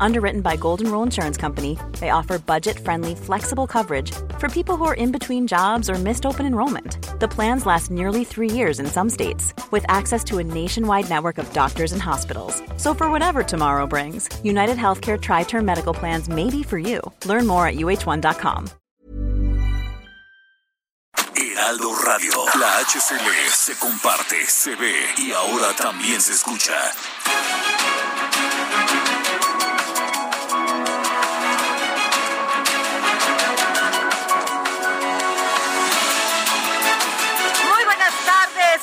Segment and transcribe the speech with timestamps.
[0.00, 4.84] Underwritten by Golden Rule Insurance Company, they offer budget friendly, flexible coverage for people who
[4.84, 6.98] are in between jobs or missed open enrollment.
[7.20, 11.38] The plans last nearly three years in some states, with access to a nationwide network
[11.38, 12.62] of doctors and hospitals.
[12.76, 17.00] So, for whatever tomorrow brings, United Healthcare Tri Term Medical Plans may be for you.
[17.24, 18.70] Learn more at uh1.com.
[21.36, 26.74] Heraldo Radio, la HCL se comparte, se ve y ahora también se escucha.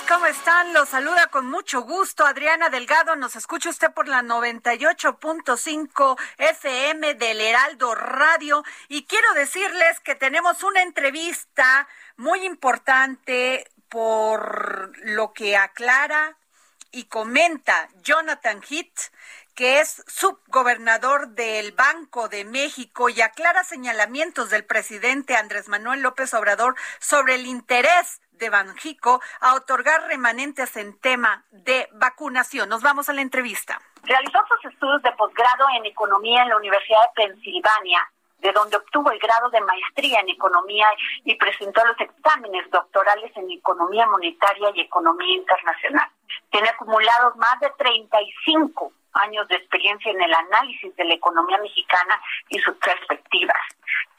[0.07, 0.73] ¿Cómo están?
[0.73, 3.15] Los saluda con mucho gusto Adriana Delgado.
[3.15, 8.63] Nos escucha usted por la 98.5 FM del Heraldo Radio.
[8.89, 16.37] Y quiero decirles que tenemos una entrevista muy importante por lo que aclara
[16.91, 19.11] y comenta Jonathan Heath,
[19.55, 26.33] que es subgobernador del Banco de México y aclara señalamientos del presidente Andrés Manuel López
[26.33, 32.69] Obrador sobre el interés de Banjico a otorgar remanentes en tema de vacunación.
[32.69, 33.79] Nos vamos a la entrevista.
[34.03, 39.09] Realizó sus estudios de posgrado en economía en la Universidad de Pensilvania, de donde obtuvo
[39.11, 40.87] el grado de maestría en economía
[41.23, 46.09] y presentó los exámenes doctorales en economía monetaria y economía internacional.
[46.51, 52.19] Tiene acumulados más de 35 años de experiencia en el análisis de la economía mexicana
[52.49, 53.57] y sus perspectivas,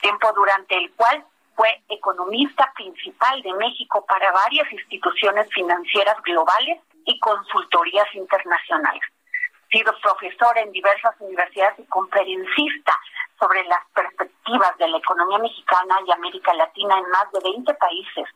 [0.01, 1.25] tiempo durante el cual
[1.57, 9.03] fue economista principal de México para varias instituciones financieras globales y consultorías internacionales.
[9.03, 12.93] Ha sido profesor en diversas universidades y conferencista
[13.39, 18.29] sobre las perspectivas de la economía mexicana y América Latina en más de 20 países.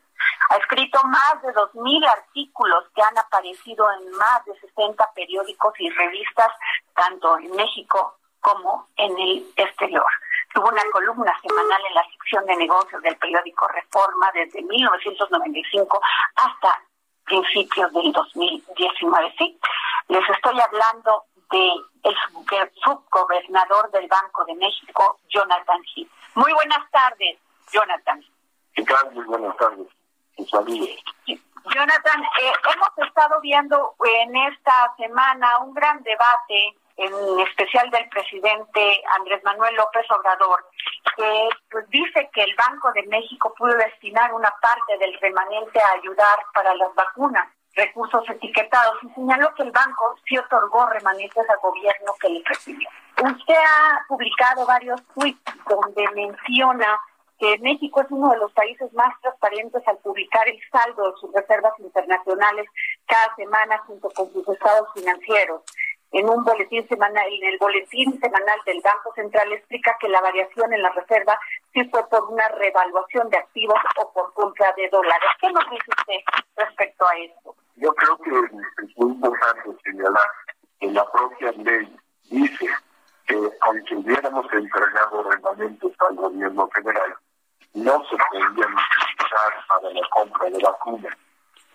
[0.50, 5.90] Ha escrito más de 2.000 artículos que han aparecido en más de 60 periódicos y
[5.90, 6.50] revistas,
[6.94, 10.06] tanto en México como en el exterior.
[10.58, 16.00] Tuvo una columna semanal en la sección de negocios del periódico Reforma desde 1995
[16.34, 16.82] hasta
[17.22, 19.34] principios del 2019.
[19.38, 19.56] Sí,
[20.08, 21.70] les estoy hablando de
[22.02, 22.16] el
[22.82, 26.08] subgobernador del Banco de México, Jonathan Heath.
[26.34, 27.38] Muy buenas tardes,
[27.70, 28.20] Jonathan.
[28.74, 29.12] ¿Qué tal?
[29.12, 29.86] Muy buenas tardes.
[30.38, 39.02] Jonathan, eh, hemos estado viendo en esta semana un gran debate en especial del presidente
[39.18, 40.64] Andrés Manuel López Obrador,
[41.16, 45.98] que pues, dice que el Banco de México pudo destinar una parte del remanente a
[46.00, 51.58] ayudar para las vacunas, recursos etiquetados, y señaló que el banco sí otorgó remanentes al
[51.58, 52.88] gobierno que le recibió.
[53.22, 56.98] Usted ha publicado varios tweets donde menciona
[57.38, 61.32] que México es uno de los países más transparentes al publicar el saldo de sus
[61.32, 62.66] reservas internacionales
[63.06, 65.62] cada semana junto con sus estados financieros
[66.12, 70.72] en un boletín semanal, en el boletín semanal del Banco Central explica que la variación
[70.72, 71.38] en la reserva
[71.72, 75.28] sí fue por una revaluación de activos o por compra de dólares.
[75.40, 76.20] ¿Qué nos dice usted
[76.56, 77.54] respecto a esto?
[77.76, 80.30] Yo creo que es muy importante señalar
[80.80, 81.96] que la propia ley
[82.30, 82.66] dice
[83.26, 87.14] que aunque hubiéramos entregado reglamentos al gobierno federal,
[87.74, 91.16] no se podían utilizar para la compra de vacunas.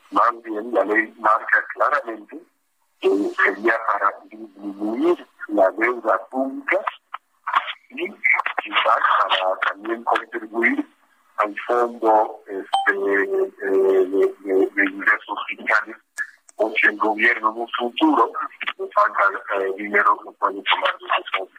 [0.09, 2.39] Más bien, la ley marca claramente
[3.09, 6.77] sería para disminuir la deuda pública
[7.89, 8.07] y
[8.63, 10.85] quizás para también contribuir
[11.37, 14.33] al fondo este, de,
[14.85, 15.97] ingresos fiscales
[16.55, 18.31] o si el gobierno en un futuro
[18.77, 19.23] le falta
[19.59, 21.53] eh, dinero no puede tomar decisiones.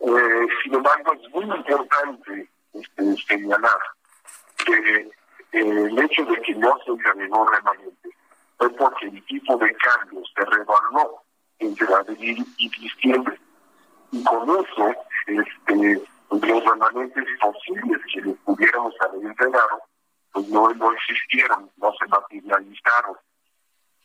[0.00, 3.80] Eh, sin embargo, es muy importante este, señalar
[4.64, 5.10] que eh,
[5.52, 8.10] el hecho de que no se encargó remanente
[8.60, 11.22] fue porque el tipo de cambio se revaluó
[11.60, 13.40] entre abril y diciembre.
[14.12, 14.94] Y con eso,
[15.26, 19.82] este, los remanentes posibles que les pudiéramos haber entregado,
[20.32, 23.16] pues no, existieron, no se materializaron.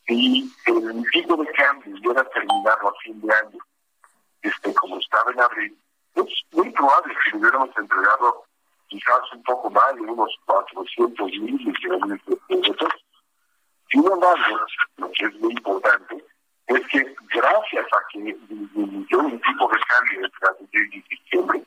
[0.07, 3.59] Y el tipo de cambio hubiera terminado a fin de año,
[4.41, 5.77] este, como estaba en abril,
[6.15, 8.45] es muy probable que hubiéramos entregado
[8.87, 13.04] quizás un poco más de unos 400 mil millones de pesos
[13.95, 14.59] sin embargo,
[14.97, 16.25] lo que es muy importante
[16.67, 21.63] es que gracias a que disminuyó un tipo de cambio entre abril y diciembre,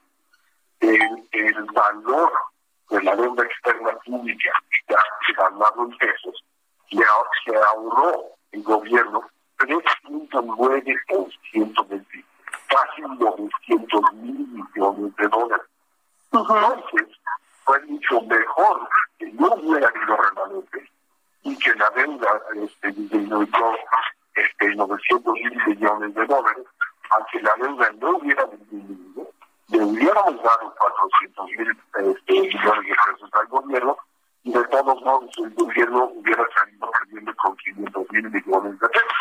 [0.81, 2.31] el, el valor
[2.91, 4.51] de la deuda externa pública
[4.91, 6.45] ya evaluado en pesos,
[6.91, 7.03] se
[7.57, 9.27] ahorró el gobierno
[9.59, 12.05] 3.9%
[12.69, 15.67] casi 900 mil millones de dólares.
[16.31, 17.09] Entonces,
[17.89, 18.89] mucho mejor
[19.19, 20.89] que no hubiera habido remanentes
[21.43, 23.77] y que la deuda este, disminuyó
[24.35, 26.67] este, 900 mil millones de dólares,
[27.11, 29.31] aunque la deuda no hubiera disminuido,
[29.69, 33.97] le hubiéramos dado 400 mil este, millones de pesos al gobierno
[34.45, 39.13] y de todos modos el gobierno hubiera salido perdiendo con 500 mil millones de pesos.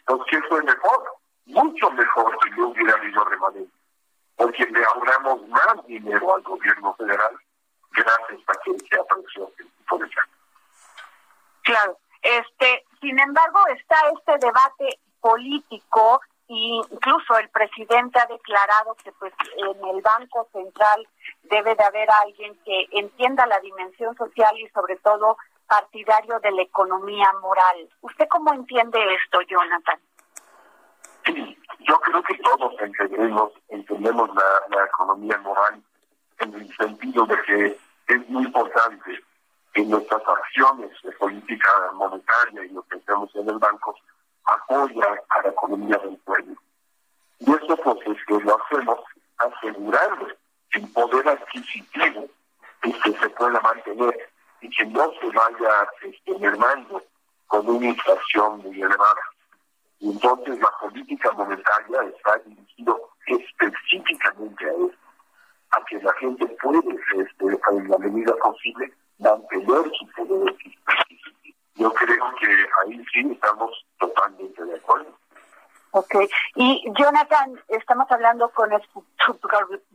[0.00, 1.12] Entonces, ¿qué fue mejor?
[1.46, 3.72] Mucho mejor que no hubiera habido remanente,
[4.36, 7.36] porque le ahorramos más dinero al gobierno federal
[7.92, 10.37] gracias a que se apreció el tipo cambio.
[11.68, 11.98] Claro.
[12.22, 16.18] Este, sin embargo, está este debate político
[16.48, 21.06] e incluso el presidente ha declarado que pues en el Banco Central
[21.42, 25.36] debe de haber alguien que entienda la dimensión social y sobre todo
[25.66, 27.86] partidario de la economía moral.
[28.00, 30.00] ¿Usted cómo entiende esto, Jonathan?
[31.26, 35.82] Sí, yo creo que todos entendemos, entendemos la, la economía moral
[36.38, 39.27] en el sentido de que es muy importante
[39.74, 43.94] en nuestras acciones de política monetaria y lo que hacemos en el banco
[44.44, 46.54] apoya a la economía del pueblo.
[47.40, 49.00] Y eso pues es que lo hacemos
[49.38, 50.28] asegurando
[50.72, 52.26] el poder adquisitivo
[52.82, 54.30] que se pueda mantener
[54.60, 55.88] y que no se vaya
[56.40, 57.02] mermando
[57.46, 59.22] con una inflación muy elevada.
[60.00, 62.94] Y entonces la política monetaria está dirigida
[63.26, 64.98] específicamente a eso,
[65.70, 70.56] a que la gente puede, este, en la medida posible, su poder
[71.74, 75.18] Yo creo que ahí sí estamos totalmente de acuerdo.
[75.90, 76.14] Ok,
[76.54, 78.82] y Jonathan, estamos hablando con el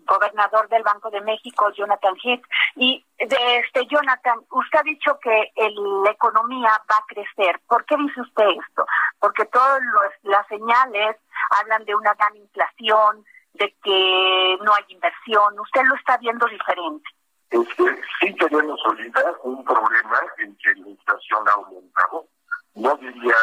[0.07, 2.43] gobernador del Banco de México, Jonathan Heath,
[2.75, 7.61] y de este Jonathan, usted ha dicho que la economía va a crecer.
[7.67, 8.87] ¿Por qué dice usted esto?
[9.19, 9.81] Porque todas
[10.23, 11.15] las señales
[11.61, 13.23] hablan de una gran inflación,
[13.53, 15.59] de que no hay inversión.
[15.59, 17.07] Usted lo está viendo diferente
[17.53, 22.25] es que sí tenemos ahorita un problema en que la inflación ha aumentado.
[22.73, 23.35] No diría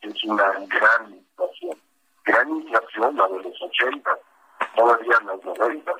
[0.00, 1.76] que es una gran inflación.
[2.24, 4.18] Gran inflación, la de los 80,
[4.76, 5.92] todavía en los 90,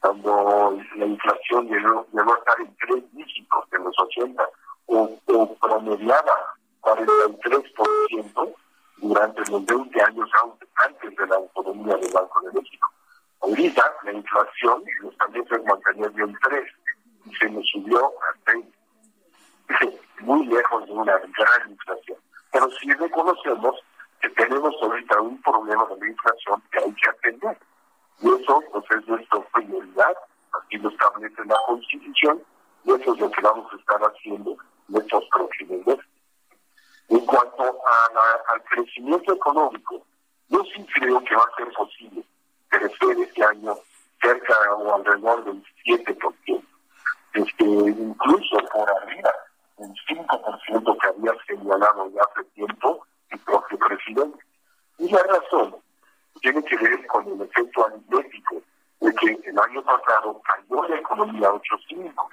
[0.00, 4.48] cuando la inflación llegó, llegó a estar en tres dígitos en los 80,
[4.86, 8.54] o, o promediaba 43%
[8.98, 10.30] durante los 20 años
[10.74, 12.88] antes de la autonomía del Banco de México.
[13.40, 15.14] Ahorita la inflación los
[15.48, 16.66] se mantenía en 3
[17.38, 22.18] se nos subió a 20, muy lejos de una gran inflación.
[22.52, 23.76] Pero sí reconocemos
[24.20, 27.58] que tenemos ahorita un problema de la inflación que hay que atender.
[28.20, 30.14] Y eso pues, es nuestra prioridad,
[30.52, 32.42] así lo establece la Constitución,
[32.84, 34.56] y eso es lo que vamos a estar haciendo
[34.88, 36.04] en estos próximos meses.
[37.08, 40.04] En cuanto a al crecimiento económico,
[40.48, 42.24] yo sí creo que va a ser posible
[42.68, 43.76] crecer este año
[44.20, 46.62] cerca o alrededor del 7%
[47.34, 49.32] este, incluso por arriba
[49.76, 54.38] un 5% que había señalado ya hace tiempo el propio presidente.
[54.98, 55.76] Y la razón
[56.40, 58.62] tiene que ver con el efecto aritmético
[59.00, 62.28] de que el año pasado cayó la economía 8.5.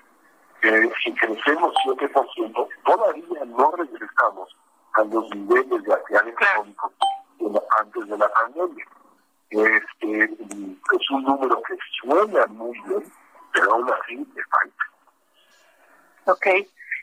[0.64, 4.56] Eh, si crecemos 7%, todavía no regresamos
[4.94, 6.90] a los niveles de actividad económica
[7.80, 8.86] antes de la pandemia.
[9.50, 13.04] Este, es un número que suena muy bien,
[13.54, 14.84] pero aún así le falta.
[16.26, 16.48] Ok.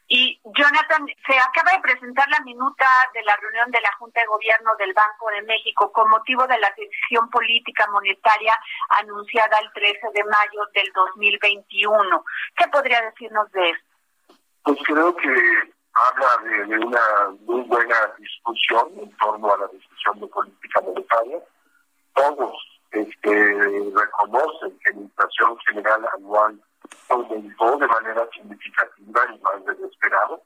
[0.08, 4.26] Y Jonathan, se acaba de presentar la minuta de la reunión de la Junta de
[4.26, 8.58] Gobierno del Banco de México con motivo de la decisión política monetaria
[8.88, 12.24] anunciada el 13 de mayo del 2021.
[12.56, 13.84] ¿Qué podría decirnos de esto?
[14.62, 15.28] Pues creo que
[15.94, 21.38] habla de, una muy buena discusión en torno a la decisión de política monetaria.
[22.14, 22.52] Todos
[22.92, 26.60] este, reconocen que la inflación general anual
[27.08, 30.42] aumentó de manera significativa y más de lo esperado.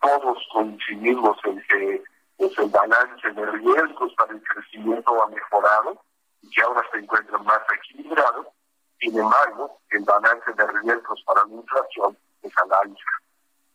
[0.00, 2.04] Todos coincidimos en que
[2.36, 6.00] pues, el balance de riesgos para el crecimiento ha mejorado
[6.42, 8.52] y que ahora se encuentra más equilibrado.
[9.00, 13.10] Sin embargo, el balance de riesgos para la inflación es al alza.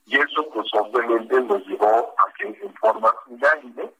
[0.05, 3.91] Y eso, pues obviamente, nos llevó a que en forma unánime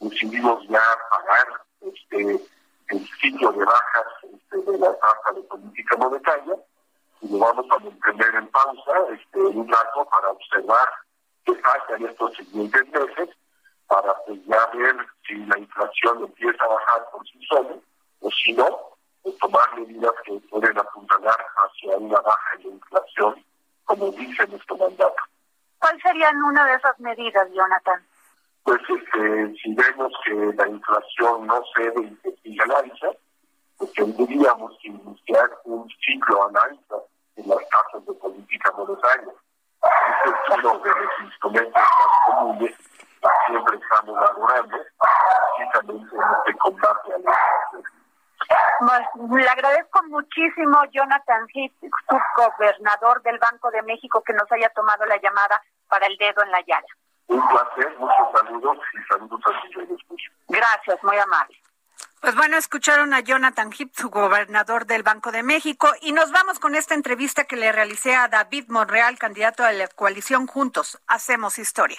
[0.00, 2.40] decidimos ya pagar este,
[2.88, 6.56] el ciclo de bajas este, de la tasa de política monetaria
[7.20, 10.88] y lo vamos a mantener en pausa este, un rato para observar
[11.54, 13.28] qué pasa en estos siguientes meses,
[13.86, 17.74] para pues, ya ver si la inflación empieza a bajar por sí sola,
[18.20, 18.78] o si no,
[19.40, 23.44] tomar medidas que pueden apuntalar hacia una baja en la inflación,
[23.84, 25.22] como dice nuestro mandato.
[25.78, 28.04] ¿Cuál serían una de esas medidas, Jonathan?
[28.62, 32.12] Pues este, si vemos que la inflación no cede
[32.44, 33.08] y se alza,
[33.78, 36.84] pues tendríamos que iniciar un ciclo análisis
[37.36, 39.32] en las tasas de política monetaria
[40.56, 44.76] uno de los instrumentos más comunes que siempre estamos valorando,
[45.56, 47.32] precisamente en este combate a la
[48.80, 51.74] pues, le agradezco muchísimo, Jonathan Heath,
[52.34, 56.50] gobernador del Banco de México, que nos haya tomado la llamada para el dedo en
[56.50, 56.86] la llaga.
[57.28, 61.56] Un placer, muchos saludos y saludos a sus Gracias, muy amable.
[62.20, 66.58] Pues bueno, escucharon a Jonathan Heath, su gobernador del Banco de México, y nos vamos
[66.58, 71.00] con esta entrevista que le realicé a David Monreal, candidato a la coalición Juntos.
[71.06, 71.98] Hacemos historia.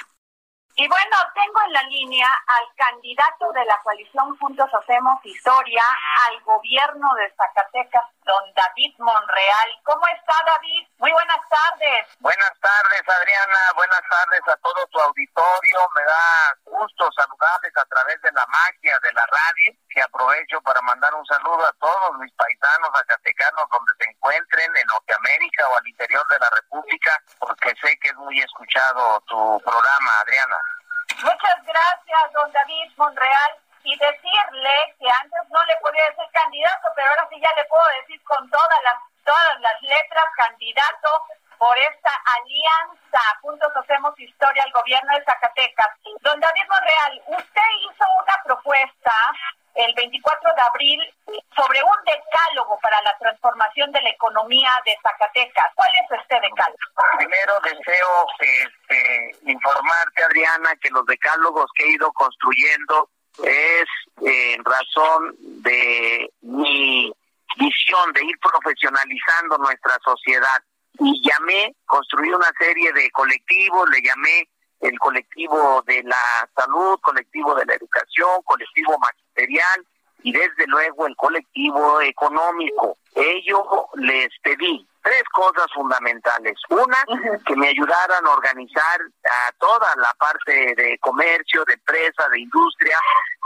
[0.75, 5.83] Y bueno, tengo en la línea al candidato de la coalición Juntos Hacemos Historia
[6.29, 9.69] al gobierno de Zacatecas, don David Monreal.
[9.83, 10.87] ¿Cómo está David?
[10.99, 12.07] Muy buenas tardes.
[12.19, 15.79] Buenas tardes Adriana, buenas tardes a todo tu auditorio.
[15.95, 20.81] Me da gusto saludarles a través de la magia de la radio, que aprovecho para
[20.81, 25.87] mandar un saludo a todos mis paisanos zacatecanos donde se encuentren en Norteamérica o al
[25.87, 30.57] interior de la República, porque sé que es muy escuchado tu programa, Adriana.
[31.19, 33.70] Muchas gracias, don David Monreal.
[33.83, 37.83] Y decirle que antes no le podía decir candidato, pero ahora sí ya le puedo
[38.01, 41.09] decir con todas las, todas las letras candidato
[41.57, 43.21] por esta alianza.
[43.41, 45.89] Juntos hacemos historia al gobierno de Zacatecas.
[46.21, 49.13] Don David Monreal, usted hizo una propuesta
[49.75, 51.15] el 24 de abril
[51.55, 55.71] sobre un decálogo para la transformación de la economía de Zacatecas.
[55.75, 56.77] ¿Cuál es este decálogo?
[57.17, 63.09] Primero deseo este, informarte, Adriana, que los decálogos que he ido construyendo
[63.43, 63.85] es
[64.25, 67.11] eh, en razón de mi
[67.57, 70.63] visión de ir profesionalizando nuestra sociedad.
[70.99, 74.47] Y llamé, construí una serie de colectivos, le llamé
[74.81, 79.85] el colectivo de la salud, colectivo de la educación, colectivo magisterial
[80.23, 82.97] y desde luego el colectivo económico.
[83.15, 83.63] Ello
[83.95, 86.57] les pedí tres cosas fundamentales.
[86.69, 87.03] Una,
[87.45, 92.97] que me ayudaran a organizar a toda la parte de comercio, de empresa, de industria,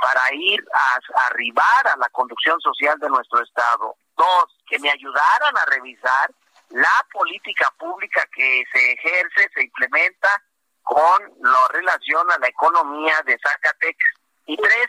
[0.02, 3.96] para ir a, arribar a la conducción social de nuestro Estado.
[4.18, 6.30] Dos, que me ayudaran a revisar
[6.70, 10.30] la política pública que se ejerce, se implementa
[10.84, 14.10] con la relación a la economía de Zacatecas.
[14.48, 14.88] Y tres,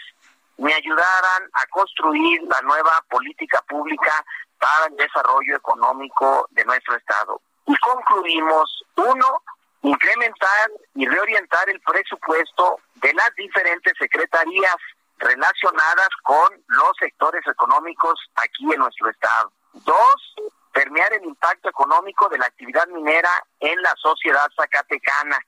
[0.58, 4.24] me ayudaran a construir la nueva política pública
[4.58, 7.40] para el desarrollo económico de nuestro Estado.
[7.66, 9.42] Y concluimos, uno,
[9.82, 14.76] incrementar y reorientar el presupuesto de las diferentes secretarías
[15.18, 19.52] relacionadas con los sectores económicos aquí en nuestro Estado.
[19.72, 20.34] Dos,
[20.72, 25.38] permear el impacto económico de la actividad minera en la sociedad zacatecana.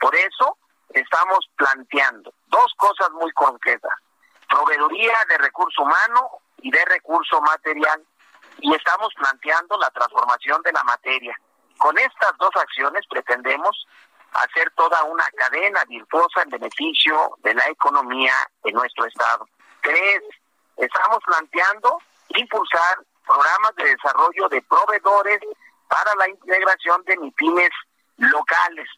[0.00, 0.58] Por eso
[0.90, 3.92] estamos planteando dos cosas muy concretas.
[4.54, 6.30] Proveeduría de recurso humano
[6.62, 8.00] y de recurso material.
[8.60, 11.36] Y estamos planteando la transformación de la materia.
[11.76, 13.84] Con estas dos acciones pretendemos
[14.32, 18.32] hacer toda una cadena virtuosa en beneficio de la economía
[18.62, 19.48] de nuestro Estado.
[19.82, 20.22] Tres,
[20.76, 25.40] estamos planteando impulsar programas de desarrollo de proveedores
[25.88, 27.70] para la integración de MIPIMES
[28.18, 28.88] locales.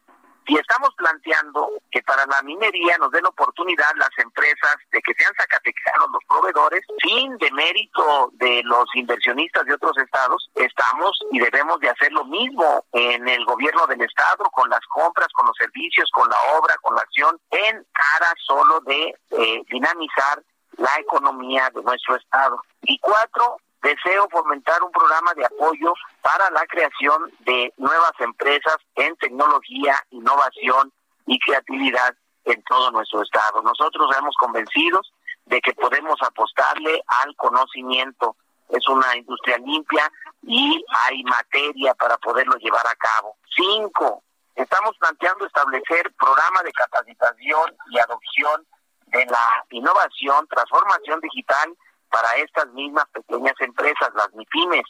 [0.47, 5.33] Y estamos planteando que para la minería nos den oportunidad las empresas de que sean
[5.35, 11.89] zacatecanos los proveedores, sin demérito de los inversionistas de otros estados, estamos y debemos de
[11.89, 16.29] hacer lo mismo en el gobierno del estado, con las compras, con los servicios, con
[16.29, 20.41] la obra, con la acción, en cara solo de eh, dinamizar
[20.77, 22.61] la economía de nuestro estado.
[22.83, 29.15] Y cuatro, deseo fomentar un programa de apoyo para la creación de nuevas empresas en
[29.17, 30.91] tecnología, innovación
[31.25, 32.15] y creatividad
[32.45, 33.61] en todo nuestro estado.
[33.61, 35.11] Nosotros hemos convencidos
[35.45, 38.35] de que podemos apostarle al conocimiento.
[38.69, 40.11] Es una industria limpia
[40.43, 43.35] y hay materia para poderlo llevar a cabo.
[43.55, 44.23] Cinco,
[44.55, 48.65] estamos planteando establecer programa de capacitación y adopción
[49.07, 51.73] de la innovación, transformación digital
[52.09, 54.85] para estas mismas pequeñas empresas, las MIPIMES,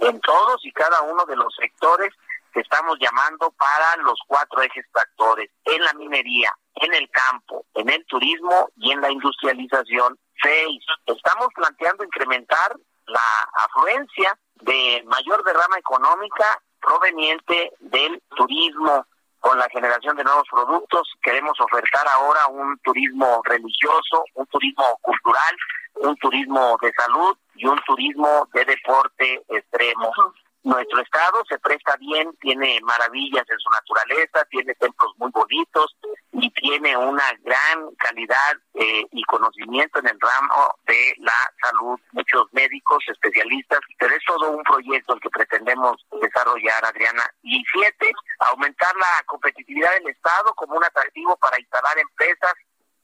[0.00, 2.12] en todos y cada uno de los sectores
[2.52, 7.88] que estamos llamando para los cuatro ejes tractores, en la minería, en el campo, en
[7.90, 10.18] el turismo y en la industrialización.
[10.42, 19.06] Seis, estamos planteando incrementar la afluencia de mayor derrama económica proveniente del turismo
[19.40, 21.12] con la generación de nuevos productos.
[21.22, 25.56] Queremos ofertar ahora un turismo religioso, un turismo cultural,
[26.00, 30.12] un turismo de salud y un turismo de deporte extremo.
[30.62, 35.96] Nuestro estado se presta bien, tiene maravillas en su naturaleza, tiene templos muy bonitos
[36.32, 42.00] y tiene una gran calidad eh, y conocimiento en el ramo de la salud.
[42.10, 47.22] Muchos médicos, especialistas, pero es todo un proyecto el que pretendemos desarrollar, Adriana.
[47.44, 48.10] Y siete,
[48.50, 52.54] aumentar la competitividad del estado como un atractivo para instalar empresas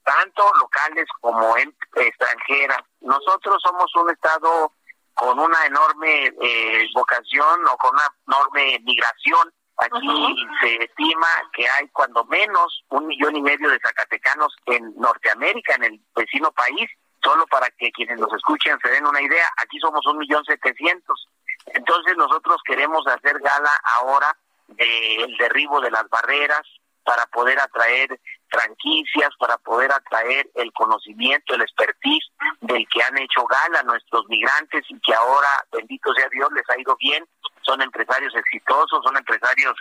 [0.04, 2.78] tanto locales como en extranjeras.
[3.00, 4.73] Nosotros somos un estado
[5.14, 9.52] con una enorme eh, vocación o con una enorme migración.
[9.78, 15.75] Aquí se estima que hay cuando menos un millón y medio de zacatecanos en Norteamérica,
[15.75, 16.90] en el vecino país.
[17.23, 21.28] Solo para que quienes nos escuchen se den una idea, aquí somos un millón setecientos.
[21.66, 26.62] Entonces nosotros queremos hacer gala ahora del derribo de las barreras
[27.04, 28.21] para poder atraer
[28.52, 32.28] franquicias, para poder atraer el conocimiento, el expertise
[32.61, 36.78] del que han hecho gala nuestros migrantes y que ahora, bendito sea Dios, les ha
[36.78, 37.26] ido bien.
[37.62, 39.75] Son empresarios exitosos, son empresarios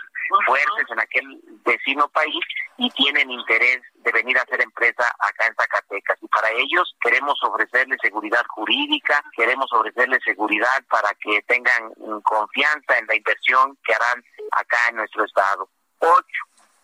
[0.46, 2.40] fuertes en aquel vecino país
[2.78, 6.18] y tienen interés de venir a hacer empresa acá en Zacatecas.
[6.22, 13.06] Y para ellos queremos ofrecerles seguridad jurídica, queremos ofrecerles seguridad para que tengan confianza en
[13.06, 15.68] la inversión que harán acá en nuestro estado.
[15.98, 16.42] Ocho,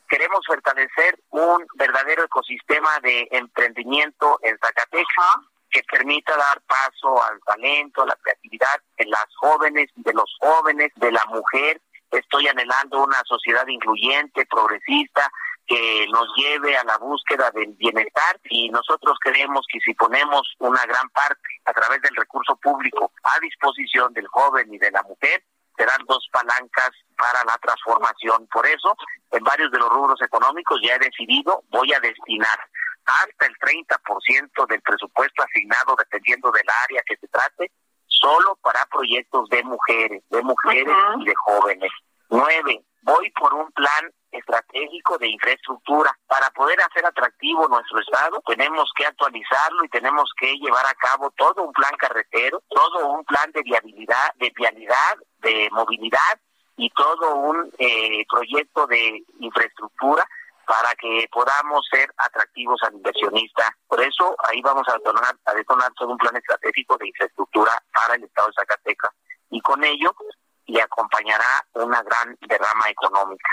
[0.08, 5.36] queremos fortalecer un verdadero ecosistema de emprendimiento en Zacatecas
[5.70, 10.90] que permita dar paso al talento, a la creatividad de las jóvenes, de los jóvenes,
[10.96, 11.80] de la mujer.
[12.10, 15.30] Estoy anhelando una sociedad incluyente, progresista,
[15.66, 20.82] que nos lleve a la búsqueda del bienestar y nosotros creemos que si ponemos una
[20.86, 25.44] gran parte a través del recurso público a disposición del joven y de la mujer,
[25.78, 28.46] serán dos palancas para la transformación.
[28.48, 28.96] Por eso,
[29.30, 32.58] en varios de los rubros económicos ya he decidido, voy a destinar
[33.06, 37.70] hasta el 30% del presupuesto asignado, dependiendo del área que se trate,
[38.06, 41.92] solo para proyectos de mujeres, de mujeres y de jóvenes.
[42.28, 46.16] Nueve, voy por un plan estratégico de infraestructura.
[46.26, 51.30] Para poder hacer atractivo nuestro estado, tenemos que actualizarlo y tenemos que llevar a cabo
[51.36, 56.40] todo un plan carretero, todo un plan de viabilidad, de vialidad, de movilidad
[56.76, 60.26] y todo un eh, proyecto de infraestructura
[60.66, 63.74] para que podamos ser atractivos al inversionista.
[63.86, 68.16] Por eso ahí vamos a detonar, a detonar todo un plan estratégico de infraestructura para
[68.16, 69.10] el estado de Zacatecas
[69.50, 70.14] y con ello
[70.66, 73.48] le acompañará una gran derrama económica.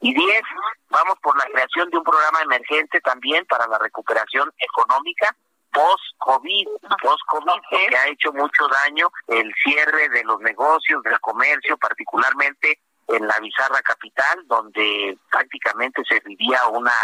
[0.00, 0.42] Y diez,
[0.88, 5.36] vamos por la creación de un programa emergente también para la recuperación económica
[5.72, 6.66] post-COVID,
[7.02, 13.26] post-COVID, que ha hecho mucho daño el cierre de los negocios, del comercio, particularmente en
[13.26, 16.94] la bizarra capital, donde prácticamente se vivía una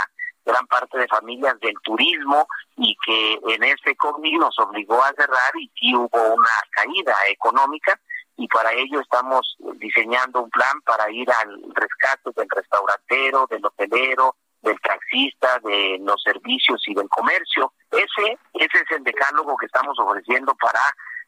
[0.45, 5.53] gran parte de familias del turismo y que en este COVID nos obligó a cerrar
[5.61, 7.99] y sí hubo una caída económica
[8.37, 14.37] y para ello estamos diseñando un plan para ir al rescate del restaurantero, del hotelero,
[14.63, 17.73] del taxista, de los servicios y del comercio.
[17.91, 20.81] Ese, ese es el decálogo que estamos ofreciendo para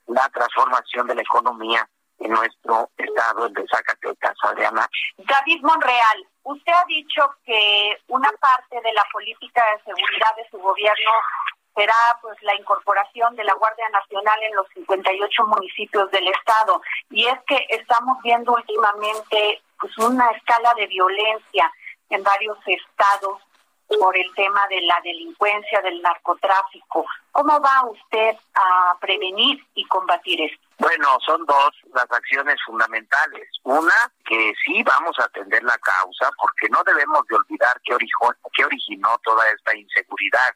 [0.06, 4.88] la transformación de la economía en nuestro estado, de Zacatecas, Adriana.
[5.18, 10.58] David Monreal, usted ha dicho que una parte de la política de seguridad de su
[10.58, 11.12] gobierno
[11.74, 17.26] será pues la incorporación de la Guardia Nacional en los 58 municipios del estado y
[17.26, 21.72] es que estamos viendo últimamente pues una escala de violencia
[22.10, 23.40] en varios estados
[23.96, 27.06] por el tema de la delincuencia, del narcotráfico.
[27.32, 30.62] ¿Cómo va usted a prevenir y combatir esto?
[30.78, 33.48] Bueno, son dos las acciones fundamentales.
[33.64, 37.94] Una, que sí vamos a atender la causa, porque no debemos de olvidar qué
[38.64, 40.54] originó toda esta inseguridad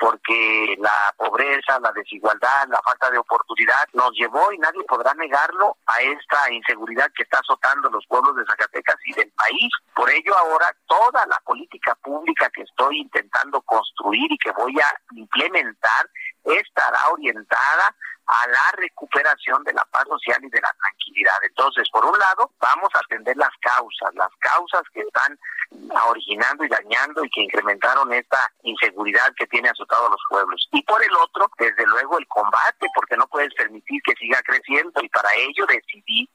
[0.00, 5.76] porque la pobreza, la desigualdad, la falta de oportunidad nos llevó y nadie podrá negarlo
[5.86, 9.70] a esta inseguridad que está azotando los pueblos de Zacatecas y del país.
[9.94, 15.14] Por ello ahora toda la política pública que estoy intentando construir y que voy a
[15.14, 16.08] implementar
[16.44, 17.94] estará orientada
[18.30, 21.34] a la recuperación de la paz social y de la tranquilidad.
[21.42, 25.36] Entonces, por un lado, vamos a atender las causas, las causas que están
[26.08, 30.68] originando y dañando y que incrementaron esta inseguridad que tiene azotado a los pueblos.
[30.72, 35.00] Y por el otro, desde luego, el combate, porque no puedes permitir que siga creciendo
[35.02, 36.28] y para ello decidí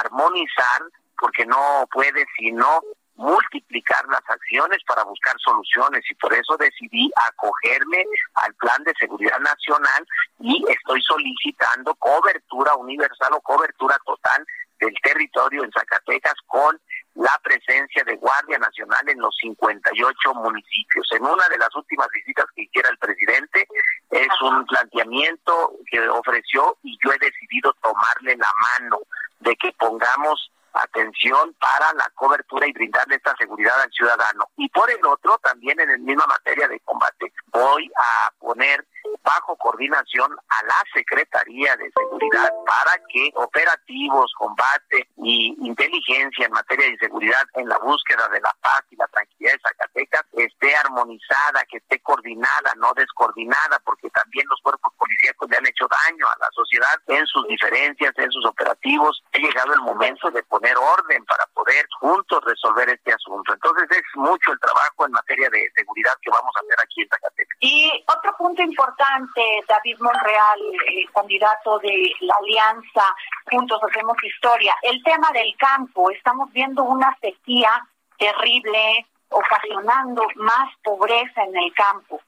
[0.00, 0.82] armonizar,
[1.18, 2.82] porque no puede sino
[3.20, 8.89] multiplicar las acciones para buscar soluciones y por eso decidí acogerme al Plan de
[9.20, 10.06] Seguridad Nacional
[10.40, 14.46] y estoy solicitando cobertura universal o cobertura total
[14.78, 16.80] del territorio en Zacatecas con
[17.14, 21.06] la presencia de Guardia Nacional en los 58 municipios.
[21.12, 23.68] En una de las últimas visitas que hiciera el presidente
[24.10, 29.00] es un planteamiento que ofreció y yo he decidido tomarle la mano
[29.40, 34.48] de que pongamos atención para la cobertura y brindarle esta seguridad al ciudadano.
[34.56, 38.86] Y por el otro, también en la misma materia de combate, voy a poner
[39.36, 46.90] bajo coordinación a la Secretaría de Seguridad para que operativos, combate y inteligencia en materia
[46.90, 51.64] de seguridad en la búsqueda de la paz y la tranquilidad de Zacatecas esté armonizada,
[51.70, 56.38] que esté coordinada, no descoordinada, porque también los cuerpos policíacos le han hecho daño a
[56.38, 59.22] la sociedad en sus diferencias, en sus operativos.
[59.34, 63.52] Ha llegado el momento de poner orden para poder juntos resolver este asunto.
[63.52, 67.08] Entonces es mucho el trabajo en materia de seguridad que vamos a hacer aquí en
[67.08, 67.56] Zacatecas.
[67.60, 73.04] Y otro punto importante, David Monreal, el candidato de la alianza
[73.50, 76.10] Juntos Hacemos Historia, el tema del campo.
[76.10, 77.86] Estamos viendo una sequía
[78.18, 82.20] terrible, ocasionando más pobreza en el campo.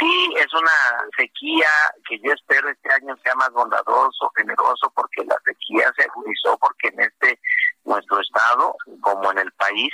[0.00, 1.68] Sí, es una sequía
[2.08, 6.88] que yo espero este año sea más bondadoso, generoso, porque la sequía se agudizó, porque
[6.88, 7.38] en este
[7.84, 9.92] nuestro estado, como en el país,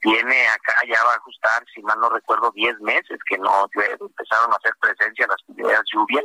[0.00, 4.52] tiene acá ya va a ajustar, si mal no recuerdo, 10 meses que no empezaron
[4.52, 6.24] a hacer presencia las primeras lluvias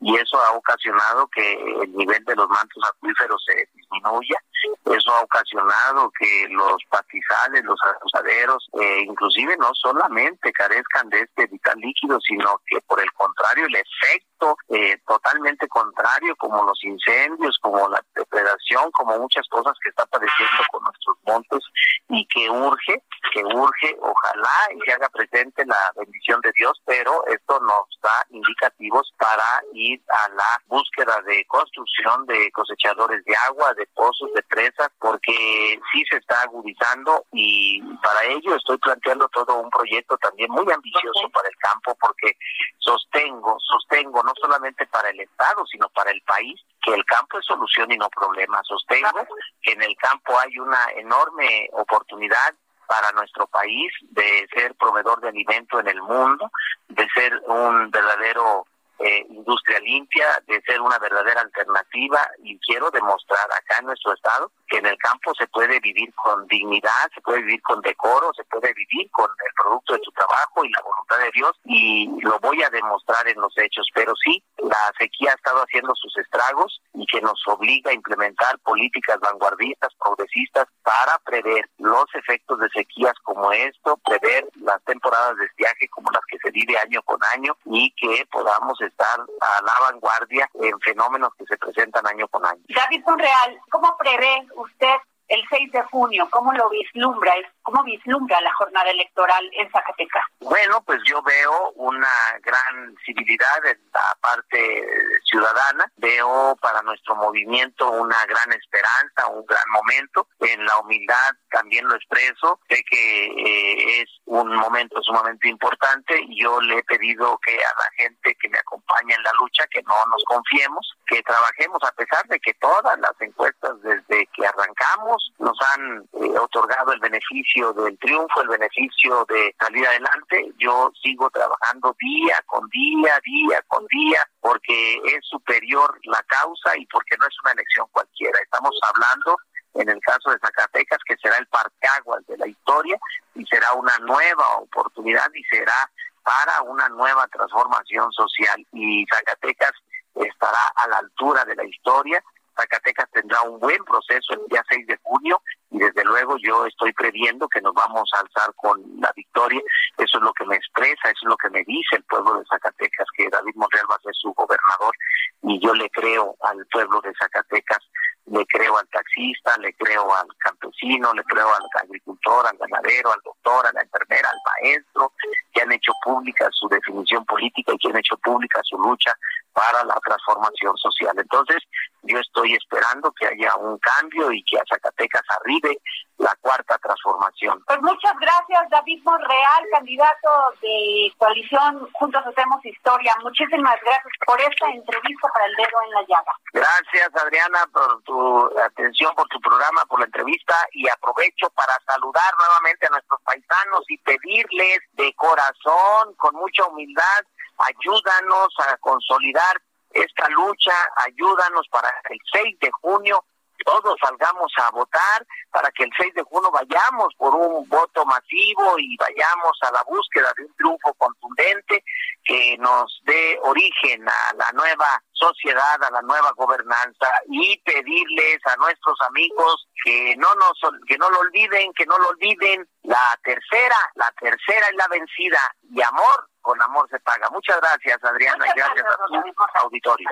[0.00, 4.36] y eso ha ocasionado que el nivel de los mantos acuíferos se disminuya.
[4.84, 11.46] Eso ha ocasionado que los pastizales, los acusaderos, eh, inclusive no solamente carezcan de este
[11.46, 17.58] vital líquido, sino que por el contrario, el efecto eh, totalmente contrario, como los incendios,
[17.60, 21.64] como la depredación, como muchas cosas que está padeciendo con nuestros montes
[22.08, 23.02] y que urge,
[23.32, 28.24] que urge, ojalá y se haga presente la bendición de Dios, pero esto nos da
[28.30, 34.42] indicativos para ir a la búsqueda de construcción de cosechadores de agua, de pozos, de
[34.56, 40.50] presas, porque sí se está agudizando y para ello estoy planteando todo un proyecto también
[40.50, 42.38] muy ambicioso para el campo, porque
[42.78, 47.44] sostengo, sostengo no solamente para el Estado, sino para el país, que el campo es
[47.44, 48.62] solución y no problema.
[48.64, 49.26] Sostengo
[49.60, 52.54] que en el campo hay una enorme oportunidad
[52.86, 56.50] para nuestro país de ser proveedor de alimento en el mundo,
[56.88, 58.64] de ser un verdadero
[58.98, 64.50] eh, industria limpia, de ser una verdadera alternativa y quiero demostrar acá en nuestro estado
[64.68, 68.44] que en el campo se puede vivir con dignidad, se puede vivir con decoro, se
[68.44, 72.38] puede vivir con el producto de tu trabajo y la voluntad de Dios y lo
[72.40, 76.80] voy a demostrar en los hechos, pero sí, la sequía ha estado haciendo sus estragos
[76.94, 83.14] y que nos obliga a implementar políticas vanguardistas, progresistas para prever los efectos de sequías
[83.22, 87.56] como esto, prever las temporadas de estiaje como las que se vive año con año
[87.66, 92.62] y que podamos estar a la vanguardia en fenómenos que se presentan año con año.
[92.68, 94.96] David Monreal, ¿cómo prevé usted
[95.28, 96.28] el 6 de junio?
[96.30, 97.32] ¿Cómo lo vislumbra?
[97.62, 100.24] ¿Cómo vislumbra la jornada electoral en Zacatecas?
[100.40, 104.86] Bueno, pues yo veo una gran civilidad en la parte
[105.24, 111.86] ciudadana, veo para nuestro movimiento una gran esperanza, un gran momento, en la humildad también
[111.88, 117.54] lo expreso, sé que eh, es un momento sumamente importante yo le he pedido que
[117.54, 121.78] a la gente que me acompaña en la lucha, que no nos confiemos, que trabajemos
[121.82, 127.00] a pesar de que todas las encuestas desde que arrancamos nos han eh, otorgado el
[127.00, 133.62] beneficio del triunfo, el beneficio de salir adelante, yo sigo trabajando día con día, día
[133.68, 138.38] con día, porque es superior la causa y porque no es una elección cualquiera.
[138.42, 139.36] Estamos hablando
[139.74, 142.98] en el caso de Zacatecas, que será el parteaguas de la historia
[143.34, 145.90] y será una nueva oportunidad y será
[146.22, 148.66] para una nueva transformación social.
[148.72, 149.72] Y Zacatecas
[150.14, 152.22] estará a la altura de la historia.
[152.56, 155.40] Zacatecas tendrá un buen proceso el día 6 de junio
[155.70, 159.60] y desde luego yo estoy previendo que nos vamos a alzar con la victoria.
[159.98, 162.46] Eso es lo que me expresa, eso es lo que me dice el pueblo de
[162.46, 164.94] Zacatecas, que David Monreal va a ser su gobernador
[165.42, 167.80] y yo le creo al pueblo de Zacatecas
[168.26, 173.20] le creo al taxista, le creo al campesino, le creo al agricultor, al ganadero, al
[173.24, 175.12] doctor, a la enfermera, al maestro,
[175.52, 179.12] que han hecho pública su definición política y que han hecho pública su lucha
[179.52, 181.14] para la transformación social.
[181.16, 181.62] Entonces,
[182.02, 185.78] yo estoy esperando que haya un cambio y que a Zacatecas arribe
[186.18, 187.62] la cuarta transformación.
[187.66, 190.30] Pues muchas gracias, David Monreal, candidato
[190.62, 193.12] de coalición Juntos Hacemos Historia.
[193.22, 196.32] Muchísimas gracias por esta entrevista para el dedo en la llaga.
[196.52, 198.15] Gracias, Adriana, por tu
[198.64, 203.84] atención, por tu programa, por la entrevista y aprovecho para saludar nuevamente a nuestros paisanos
[203.88, 207.22] y pedirles de corazón, con mucha humildad,
[207.58, 210.74] ayúdanos a consolidar esta lucha,
[211.06, 213.24] ayúdanos para el 6 de junio
[213.66, 218.78] todos salgamos a votar para que el 6 de junio vayamos por un voto masivo
[218.78, 221.82] y vayamos a la búsqueda de un triunfo contundente
[222.24, 228.56] que nos dé origen a la nueva sociedad, a la nueva gobernanza y pedirles a
[228.56, 233.76] nuestros amigos que no nos que no lo olviden, que no lo olviden, la tercera,
[233.96, 237.28] la tercera es la vencida y amor con amor se paga.
[237.30, 240.08] Muchas gracias, Adriana, y gracias a tu auditorio.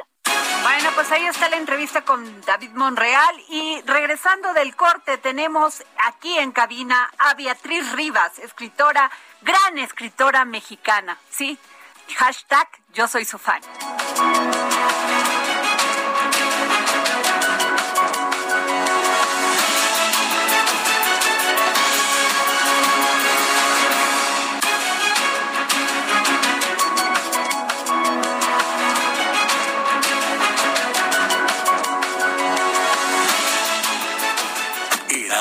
[0.62, 6.38] Bueno, pues ahí está la entrevista con David Monreal y regresando del corte tenemos aquí
[6.38, 9.10] en cabina a Beatriz Rivas, escritora,
[9.42, 11.58] gran escritora mexicana, ¿sí?
[12.16, 13.60] Hashtag yo soy su fan.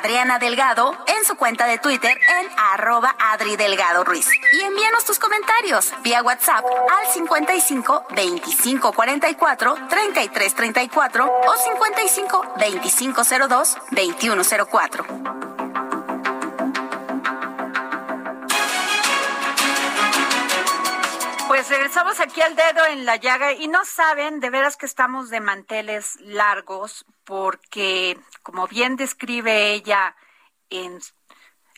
[0.00, 4.26] Adriana Delgado en su cuenta de Twitter en arroba Adri Delgado Ruiz.
[4.54, 13.22] Y envíanos tus comentarios vía WhatsApp al 55 25 44 33 34 o 55 25
[13.46, 15.04] 02 21 04.
[21.46, 25.28] Pues regresamos aquí al dedo en la llaga y no saben de veras que estamos
[25.28, 30.16] de manteles largos porque, como bien describe ella
[30.68, 30.98] en,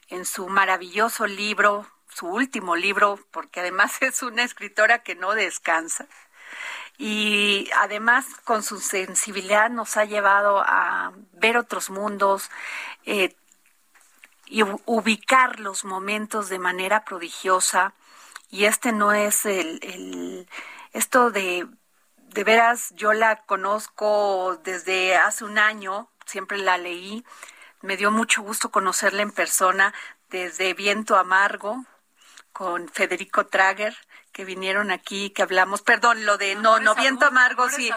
[0.08, 6.06] en su maravilloso libro, su último libro, porque además es una escritora que no descansa,
[6.96, 12.50] y además con su sensibilidad nos ha llevado a ver otros mundos
[13.04, 13.36] eh,
[14.46, 17.92] y ubicar los momentos de manera prodigiosa
[18.50, 20.48] y este no es el, el
[20.94, 21.66] esto de
[22.34, 27.24] de veras yo la conozco desde hace un año, siempre la leí,
[27.80, 29.92] me dio mucho gusto conocerla en persona
[30.30, 31.84] desde Viento Amargo
[32.52, 33.96] con Federico Trager
[34.32, 37.90] que vinieron aquí, que hablamos, perdón, lo de no, no viento amargo, sí,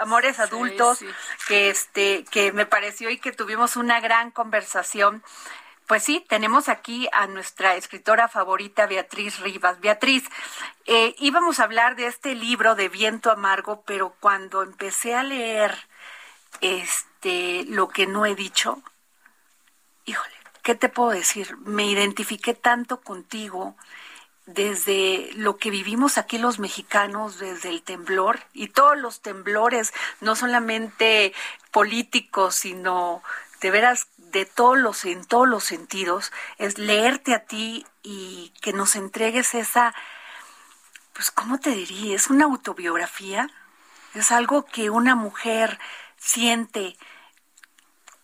[0.00, 0.98] amores adultos,
[1.46, 5.22] que este, que me pareció y que tuvimos una gran conversación
[5.88, 9.80] pues sí, tenemos aquí a nuestra escritora favorita, Beatriz Rivas.
[9.80, 10.22] Beatriz,
[10.84, 15.74] eh, íbamos a hablar de este libro de Viento Amargo, pero cuando empecé a leer
[16.60, 18.82] este lo que no he dicho,
[20.04, 21.56] híjole, ¿qué te puedo decir?
[21.64, 23.74] Me identifiqué tanto contigo
[24.44, 30.36] desde lo que vivimos aquí los mexicanos, desde el temblor y todos los temblores, no
[30.36, 31.32] solamente
[31.70, 33.22] políticos, sino
[33.60, 38.72] de veras de todos los, en todos los sentidos, es leerte a ti y que
[38.72, 39.94] nos entregues esa,
[41.12, 42.14] pues, ¿cómo te diría?
[42.14, 43.50] Es una autobiografía,
[44.14, 45.78] es algo que una mujer
[46.16, 46.96] siente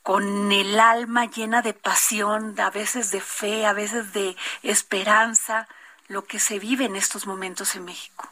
[0.03, 5.67] con el alma llena de pasión, a veces de fe, a veces de esperanza,
[6.09, 8.29] lo que se vive en estos momentos en México.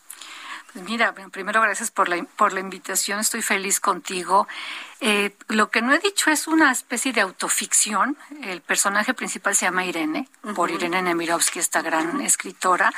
[0.73, 4.49] Pues mira, primero gracias por la, por la invitación, estoy feliz contigo.
[5.01, 8.17] Eh, lo que no he dicho es una especie de autoficción.
[8.43, 12.91] El personaje principal se llama Irene, por Irene Nemirovsky, esta gran escritora.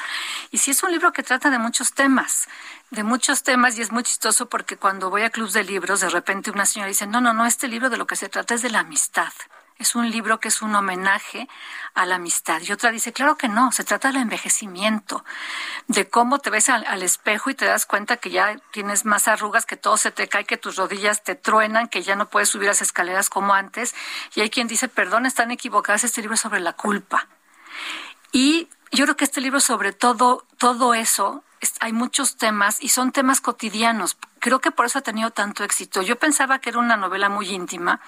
[0.52, 2.46] Y sí es un libro que trata de muchos temas,
[2.90, 6.10] de muchos temas, y es muy chistoso porque cuando voy a clubs de libros, de
[6.10, 8.62] repente una señora dice, no, no, no, este libro de lo que se trata es
[8.62, 9.32] de la amistad.
[9.78, 11.48] Es un libro que es un homenaje
[11.94, 12.62] a la amistad.
[12.62, 15.24] Y otra dice, claro que no, se trata del envejecimiento,
[15.88, 19.66] de cómo te ves al, espejo y te das cuenta que ya tienes más arrugas,
[19.66, 22.68] que todo se te cae, que tus rodillas te truenan, que ya no puedes subir
[22.68, 23.94] las escaleras como antes.
[24.34, 27.26] Y hay quien dice, perdón, están equivocadas, este libro es sobre la culpa.
[28.30, 31.42] Y yo creo que este libro sobre todo, todo eso,
[31.80, 34.16] hay muchos temas y son temas cotidianos.
[34.40, 36.02] Creo que por eso ha tenido tanto éxito.
[36.02, 38.00] Yo pensaba que era una novela muy íntima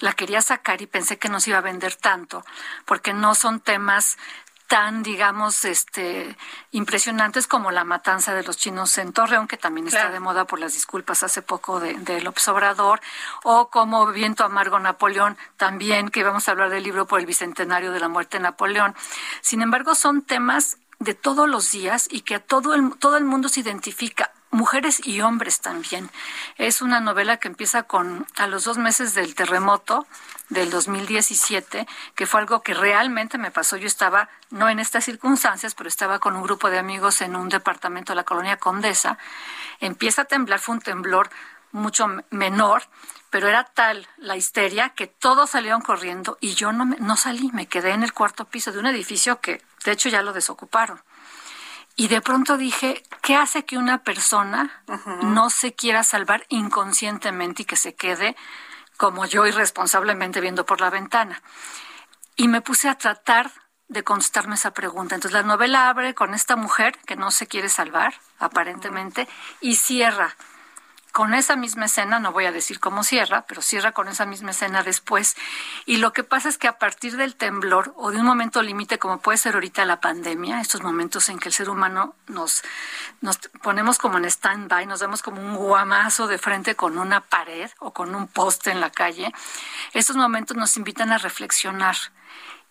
[0.00, 2.44] la quería sacar y pensé que no se iba a vender tanto,
[2.84, 4.18] porque no son temas
[4.66, 6.36] tan, digamos, este,
[6.72, 10.58] impresionantes como la matanza de los chinos en Torreón, que también está de moda por
[10.58, 13.00] las disculpas hace poco de, de, López Obrador,
[13.44, 17.92] o como Viento Amargo Napoleón, también, que íbamos a hablar del libro por el bicentenario
[17.92, 18.96] de la muerte de Napoleón.
[19.40, 23.24] Sin embargo, son temas de todos los días y que a todo el, todo el
[23.24, 26.10] mundo se identifica mujeres y hombres también.
[26.56, 30.06] Es una novela que empieza con a los dos meses del terremoto
[30.48, 33.76] del 2017, que fue algo que realmente me pasó.
[33.76, 37.48] Yo estaba, no en estas circunstancias, pero estaba con un grupo de amigos en un
[37.48, 39.18] departamento de la colonia Condesa.
[39.80, 41.28] Empieza a temblar, fue un temblor
[41.72, 42.84] mucho menor,
[43.36, 47.66] pero era tal la histeria que todos salieron corriendo y yo no, no salí, me
[47.66, 51.02] quedé en el cuarto piso de un edificio que de hecho ya lo desocuparon.
[51.96, 54.82] Y de pronto dije, ¿qué hace que una persona
[55.20, 58.36] no se quiera salvar inconscientemente y que se quede
[58.96, 61.42] como yo irresponsablemente viendo por la ventana?
[62.36, 63.52] Y me puse a tratar
[63.88, 65.14] de contestarme esa pregunta.
[65.14, 69.28] Entonces la novela abre con esta mujer que no se quiere salvar, aparentemente,
[69.60, 70.34] y cierra
[71.16, 74.50] con esa misma escena, no voy a decir cómo cierra, pero cierra con esa misma
[74.50, 75.34] escena después.
[75.86, 78.98] Y lo que pasa es que a partir del temblor o de un momento límite,
[78.98, 82.62] como puede ser ahorita la pandemia, estos momentos en que el ser humano nos,
[83.22, 87.70] nos ponemos como en stand-by, nos vemos como un guamazo de frente con una pared
[87.78, 89.32] o con un poste en la calle,
[89.94, 91.96] estos momentos nos invitan a reflexionar.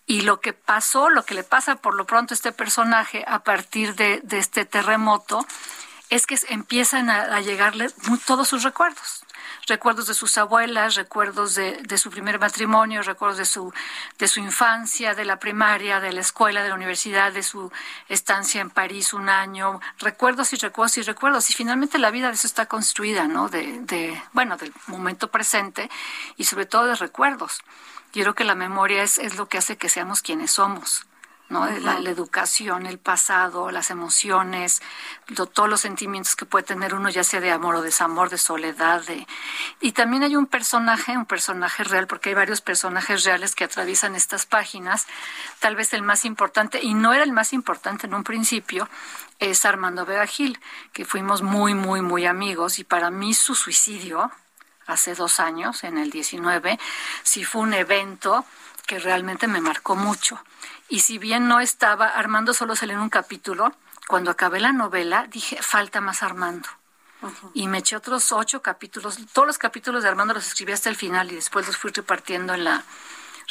[0.06, 3.40] Y lo que pasó, lo que le pasa por lo pronto a este personaje a
[3.40, 5.44] partir de este terremoto,
[6.10, 7.90] es que empiezan a, llegarle
[8.26, 9.22] todos sus recuerdos
[9.66, 13.72] recuerdos de sus abuelas, recuerdos de, de, su primer matrimonio, recuerdos de su,
[14.18, 17.72] de su infancia, de la primaria, de la escuela, de la universidad, de su
[18.08, 21.50] estancia en París un año, recuerdos y recuerdos y recuerdos.
[21.50, 23.48] Y finalmente la vida de eso está construida, ¿no?
[23.48, 25.90] De, de bueno, del momento presente
[26.36, 27.62] y sobre todo de recuerdos.
[28.12, 31.06] Yo creo que la memoria es, es lo que hace que seamos quienes somos.
[31.48, 31.66] ¿No?
[31.66, 34.82] La, educación, el pasado, las emociones,
[35.54, 39.02] todos los sentimientos que puede tener uno, ya sea de amor o desamor, de soledad.
[39.04, 39.26] De...
[39.80, 44.16] Y también hay un personaje, un personaje real, porque hay varios personajes reales que atraviesan
[44.16, 45.06] estas páginas.
[45.60, 48.88] Tal vez el más importante, y no era el más importante en un principio,
[49.38, 50.58] es Armando Vega Gil,
[50.92, 54.30] que fuimos muy, muy, muy amigos, y para mí su suicidio,
[54.86, 56.78] hace dos años, en el 19,
[57.22, 58.44] sí fue un evento
[58.86, 60.40] que realmente me marcó mucho
[60.88, 63.74] y si bien no estaba, Armando solo salió en un capítulo,
[64.06, 66.68] cuando acabé la novela dije, falta más Armando.
[67.54, 69.18] Y me eché otros ocho capítulos.
[69.32, 72.54] Todos los capítulos de Armando los escribí hasta el final y después los fui repartiendo
[72.54, 72.84] en la,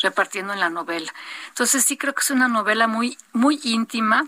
[0.02, 1.14] repartiendo en la novela.
[1.50, 4.24] Entonces sí creo que es una novela muy, muy íntima,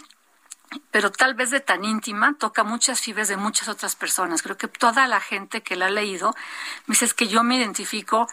[0.91, 4.41] pero tal vez de tan íntima, toca muchas fibras de muchas otras personas.
[4.41, 6.35] Creo que toda la gente que la ha leído
[6.87, 8.27] me dice es que yo me identifico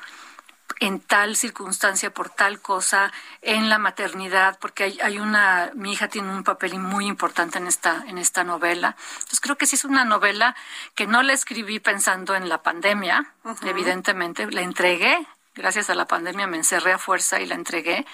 [0.84, 6.08] en tal circunstancia por tal cosa en la maternidad porque hay, hay, una mi hija
[6.08, 8.94] tiene un papel muy importante en esta en esta novela.
[9.14, 10.54] Entonces creo que sí es una novela
[10.94, 16.46] que no la escribí pensando en la pandemia evidentemente la entregué gracias a la pandemia
[16.46, 18.04] me encerré a fuerza y la entregué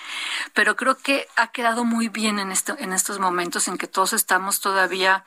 [0.54, 4.12] pero creo que ha quedado muy bien en esto en estos momentos en que todos
[4.12, 5.24] estamos todavía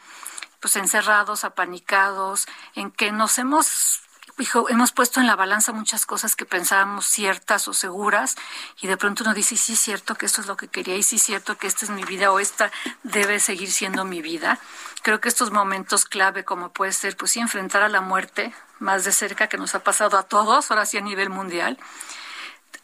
[0.62, 4.03] pues encerrados apanicados en que nos hemos
[4.40, 8.36] hijo, hemos puesto en la balanza muchas cosas que pensábamos ciertas o seguras
[8.82, 11.04] y de pronto uno dice, sí es cierto que esto es lo que quería y
[11.04, 12.72] sí es cierto que esta es mi vida o esta
[13.04, 14.60] debe seguir siendo mi vida.
[15.02, 19.04] Creo que estos momentos clave como puede ser, pues sí, enfrentar a la muerte más
[19.04, 21.78] de cerca que nos ha pasado a todos, ahora sí a nivel mundial,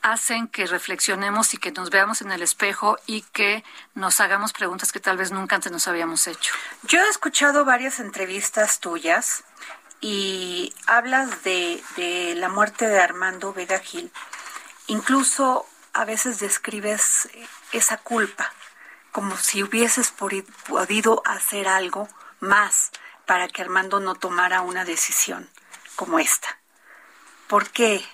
[0.02, 3.64] hacen que reflexionemos y que nos veamos en el espejo y que
[3.96, 6.54] nos hagamos preguntas que tal vez nunca antes nos habíamos hecho.
[6.84, 9.44] Yo he escuchado varias entrevistas tuyas
[10.02, 14.12] y hablas de, de la muerte de Armando Vega Gil,
[14.88, 17.30] incluso a veces describes
[17.72, 18.52] esa culpa,
[19.12, 20.12] como si hubieses
[20.68, 22.08] podido hacer algo
[22.40, 22.92] más
[23.26, 25.50] para que Armando no tomara una decisión
[25.96, 26.58] como esta.
[27.48, 28.06] ¿Por qué?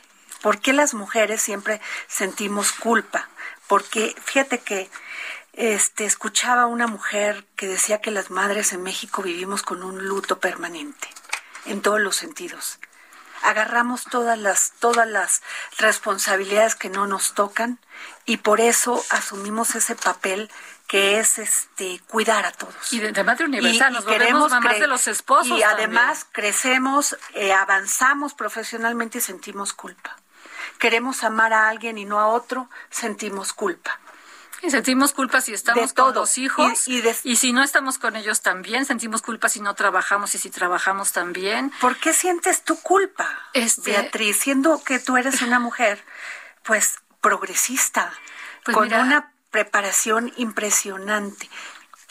[0.42, 3.30] ¿Por qué las mujeres siempre sentimos culpa?
[3.68, 4.90] Porque fíjate que
[5.54, 10.40] este escuchaba una mujer que decía que las madres en México vivimos con un luto
[10.40, 11.08] permanente
[11.66, 12.80] en todos los sentidos.
[13.44, 15.44] Agarramos todas las, todas las
[15.78, 17.80] responsabilidades que no nos tocan
[18.26, 20.50] y por eso asumimos ese papel
[20.88, 22.94] que es este cuidar a todos.
[22.94, 25.58] Y de, madre universal, nos queremos mamás de los esposos.
[25.58, 30.16] Y además crecemos, eh, avanzamos profesionalmente y sentimos culpa.
[30.80, 34.00] Queremos amar a alguien y no a otro, sentimos culpa.
[34.62, 38.86] Y sentimos culpa si estamos con los hijos y, si no estamos con ellos también,
[38.86, 41.72] sentimos culpa si no trabajamos y si trabajamos también.
[41.82, 43.92] ¿Por qué sientes tu culpa, este...
[43.92, 46.04] Beatriz, siendo que tú eres una mujer,
[46.64, 48.12] pues, progresista,
[48.64, 51.50] pues con una preparación impresionante?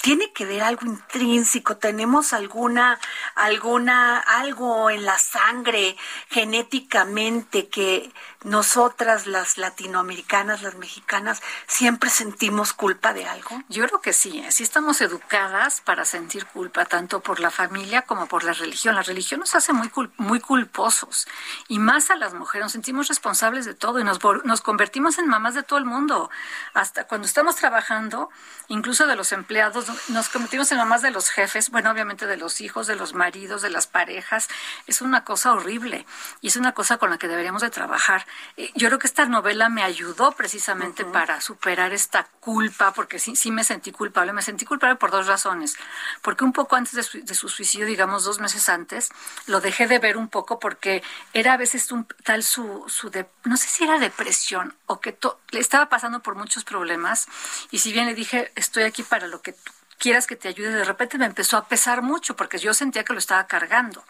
[0.05, 3.01] Tiene que ver algo intrínseco, tenemos alguna,
[3.35, 5.97] alguna, algo en la sangre
[6.29, 8.13] genéticamente que
[8.43, 13.63] nosotras las latinoamericanas, las mexicanas, siempre sentimos culpa de algo?
[13.71, 14.53] Yo creo que sí, ¿eh?
[14.53, 18.95] sí estamos educadas para sentir culpa, tanto por la familia como por la religión.
[18.95, 21.27] La religión nos hace muy, muy culposos
[21.67, 25.29] y más a las mujeres, nos sentimos responsables de todo y nos, nos convertimos en
[25.29, 26.29] mamás de todo el mundo.
[26.75, 28.29] Hasta cuando estamos trabajando,
[28.69, 32.61] incluso de los empleados, nos convertimos en mamás de los jefes, bueno, obviamente de los
[32.61, 34.49] hijos, de los maridos, de las parejas.
[34.87, 36.07] Es una cosa horrible
[36.41, 38.27] y es una cosa con la que deberíamos de trabajar.
[38.57, 43.37] Eh, yo creo que esta novela me ayudó precisamente para superar esta culpa, porque sí,
[43.37, 44.33] sí me sentí culpable.
[44.33, 45.77] Me sentí culpable por dos razones.
[46.23, 49.11] Porque un poco antes de su, suicidio, digamos dos meses antes,
[49.47, 53.27] lo dejé de ver un poco porque era a veces un tal su, su de,
[53.45, 55.17] no sé si era depresión o que
[55.51, 57.27] le estaba pasando por muchos problemas.
[57.71, 60.73] Y si bien le dije, estoy aquí para lo que tú quieras que te ayude,
[60.73, 64.05] de repente me empezó a pesar mucho porque yo sentía que lo estaba cargando.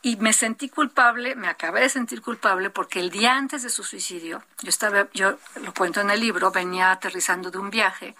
[0.00, 3.82] Y me sentí culpable, me acabé de sentir culpable porque el día antes de su
[3.82, 8.14] suicidio, yo estaba, yo lo cuento en el libro, venía aterrizando de un viaje,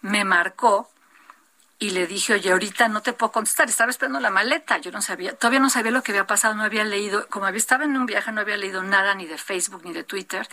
[0.00, 0.90] me marcó
[1.78, 5.00] y le dije, oye, ahorita no te puedo contestar, estaba esperando la maleta, yo no
[5.00, 7.96] sabía, todavía no sabía lo que había pasado, no había leído, como había estaba en
[7.96, 10.46] un viaje, no había leído nada ni de Facebook ni de Twitter.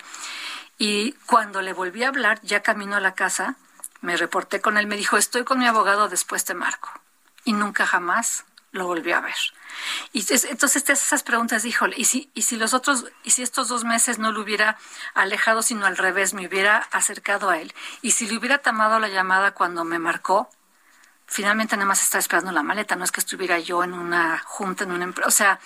[0.78, 3.58] Y cuando le volví a hablar, ya camino a la casa,
[4.02, 6.90] me reporté con él, me dijo, estoy con mi abogado, después te marco.
[7.44, 9.36] Y nunca jamás lo volvió a ver.
[10.14, 13.84] Y entonces esas preguntas, híjole, ¿y si, y si los otros, y si estos dos
[13.84, 14.78] meses no lo hubiera
[15.14, 17.74] alejado, sino al revés, me hubiera acercado a él?
[18.02, 20.50] Y si le hubiera tomado la llamada cuando me marcó,
[21.26, 24.84] finalmente nada más estaba esperando la maleta, no es que estuviera yo en una junta,
[24.84, 25.60] en una empresa, o sea,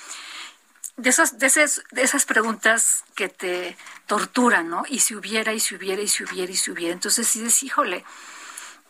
[0.98, 3.78] de esas, de esas, de esas preguntas que te
[4.08, 4.84] torturan, ¿no?
[4.88, 6.94] Y si hubiera, y si hubiera, y si hubiera, y si hubiera.
[6.94, 8.04] Entonces sí dices, híjole,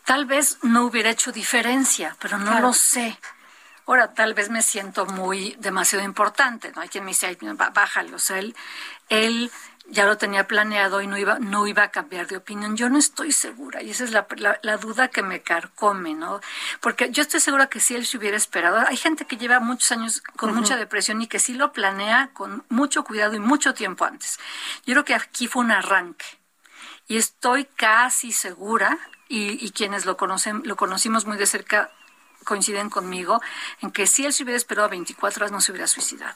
[0.06, 3.18] tal vez no hubiera hecho diferencia, pero no lo sé.
[3.88, 6.82] Ahora, tal vez me siento muy demasiado importante, ¿no?
[6.82, 7.38] Hay quien me dice,
[7.74, 8.56] bájale, o sea, él,
[9.10, 9.52] él
[9.92, 12.78] ya lo tenía planeado y no iba, no iba a cambiar de opinión.
[12.78, 14.26] Yo no estoy segura y esa es la,
[14.62, 16.40] la, duda que me carcome, ¿no?
[16.80, 19.92] Porque yo estoy segura que si él se hubiera esperado, hay gente que lleva muchos
[19.92, 24.06] años con mucha depresión y que sí lo planea con mucho cuidado y mucho tiempo
[24.06, 24.40] antes.
[24.86, 26.26] Yo creo que aquí fue un arranque
[27.08, 31.92] y estoy casi segura y, y quienes lo conocen, lo conocimos muy de cerca
[32.44, 33.42] coinciden conmigo
[33.82, 36.36] en que si él se hubiera esperado 24 horas no se hubiera suicidado.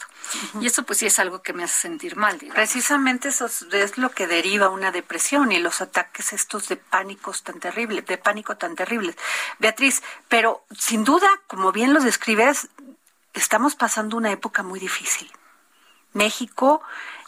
[0.59, 2.37] Y eso pues sí es algo que me hace sentir mal.
[2.53, 7.59] Precisamente eso es lo que deriva una depresión y los ataques estos de pánicos tan
[7.59, 9.15] terribles, de pánico tan terribles.
[9.59, 12.69] Beatriz, pero sin duda, como bien lo describes,
[13.33, 15.31] estamos pasando una época muy difícil.
[16.13, 16.81] México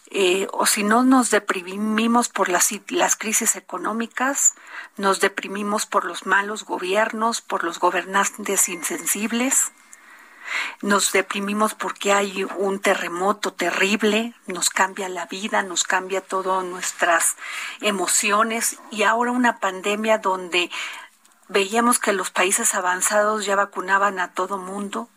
[0.09, 4.53] eh, o si no nos deprimimos por las, las crisis económicas,
[4.95, 9.71] nos deprimimos por los malos gobiernos, por los gobernantes insensibles,
[10.81, 17.35] nos deprimimos porque hay un terremoto terrible, nos cambia la vida, nos cambia todas nuestras
[17.81, 20.69] emociones y ahora una pandemia donde
[21.49, 25.09] veíamos que los países avanzados ya vacunaban a todo mundo,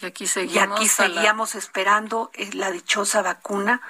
[0.00, 3.80] y aquí seguimos, aquí seguíamos esperando eh, la dichosa vacuna.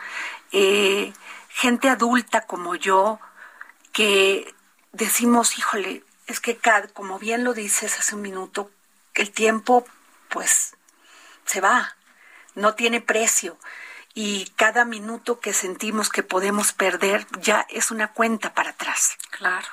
[0.52, 1.12] Eh,
[1.48, 3.18] gente adulta como yo,
[3.92, 4.54] que
[4.92, 6.58] decimos, híjole, es que
[6.92, 8.70] como bien lo dices hace un minuto,
[9.14, 9.86] el tiempo
[10.28, 10.76] pues
[11.44, 11.96] se va,
[12.54, 13.58] no tiene precio.
[14.14, 19.18] Y cada minuto que sentimos que podemos perder ya es una cuenta para atrás.
[19.30, 19.68] Claro.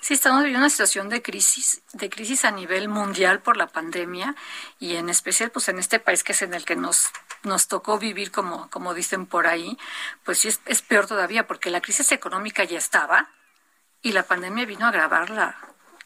[0.00, 4.34] Sí, estamos viviendo una situación de crisis, de crisis a nivel mundial por la pandemia
[4.78, 7.10] y en especial pues en este país que es en el que nos
[7.42, 9.78] nos tocó vivir como como dicen por ahí,
[10.24, 13.28] pues sí es, peor todavía porque la crisis económica ya estaba
[14.02, 15.56] y la pandemia vino a agravarla.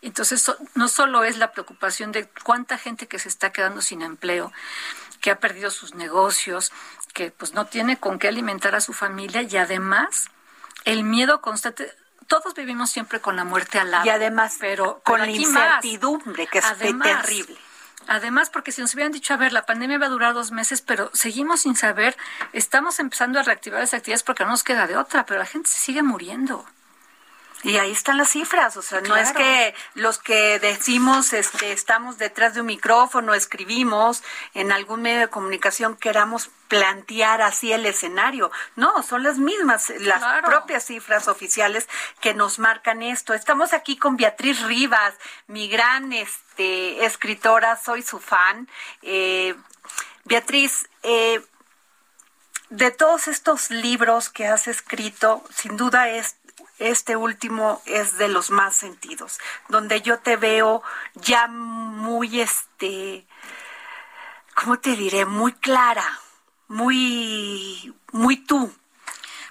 [0.03, 4.53] Entonces no solo es la preocupación de cuánta gente que se está quedando sin empleo,
[5.21, 6.73] que ha perdido sus negocios,
[7.13, 10.29] que pues no tiene con qué alimentar a su familia y además
[10.85, 11.93] el miedo constante
[12.31, 14.07] todos vivimos siempre con la muerte al lado.
[14.07, 17.59] Y además, pero, con la incertidumbre, que es terrible.
[18.07, 20.81] Además, porque si nos hubieran dicho, a ver, la pandemia va a durar dos meses,
[20.81, 22.17] pero seguimos sin saber,
[22.53, 25.69] estamos empezando a reactivar las actividades porque no nos queda de otra, pero la gente
[25.69, 26.65] se sigue muriendo.
[27.63, 32.17] Y ahí están las cifras, o sea, no es que los que decimos este, estamos
[32.17, 34.23] detrás de un micrófono, escribimos
[34.55, 38.51] en algún medio de comunicación, queramos plantear así el escenario.
[38.77, 41.87] No, son las mismas, las propias cifras oficiales
[42.21, 43.35] que nos marcan esto.
[43.35, 45.13] Estamos aquí con Beatriz Rivas,
[45.47, 48.69] mi gran este, escritora, soy su fan.
[49.03, 49.55] Eh,
[50.25, 51.43] Beatriz, eh,
[52.71, 56.37] de todos estos libros que has escrito, sin duda es
[56.81, 60.83] este último es de los más sentidos, donde yo te veo
[61.15, 63.27] ya muy, este,
[64.55, 65.27] ¿cómo te diré?
[65.27, 66.19] Muy clara,
[66.69, 68.73] muy, muy tú.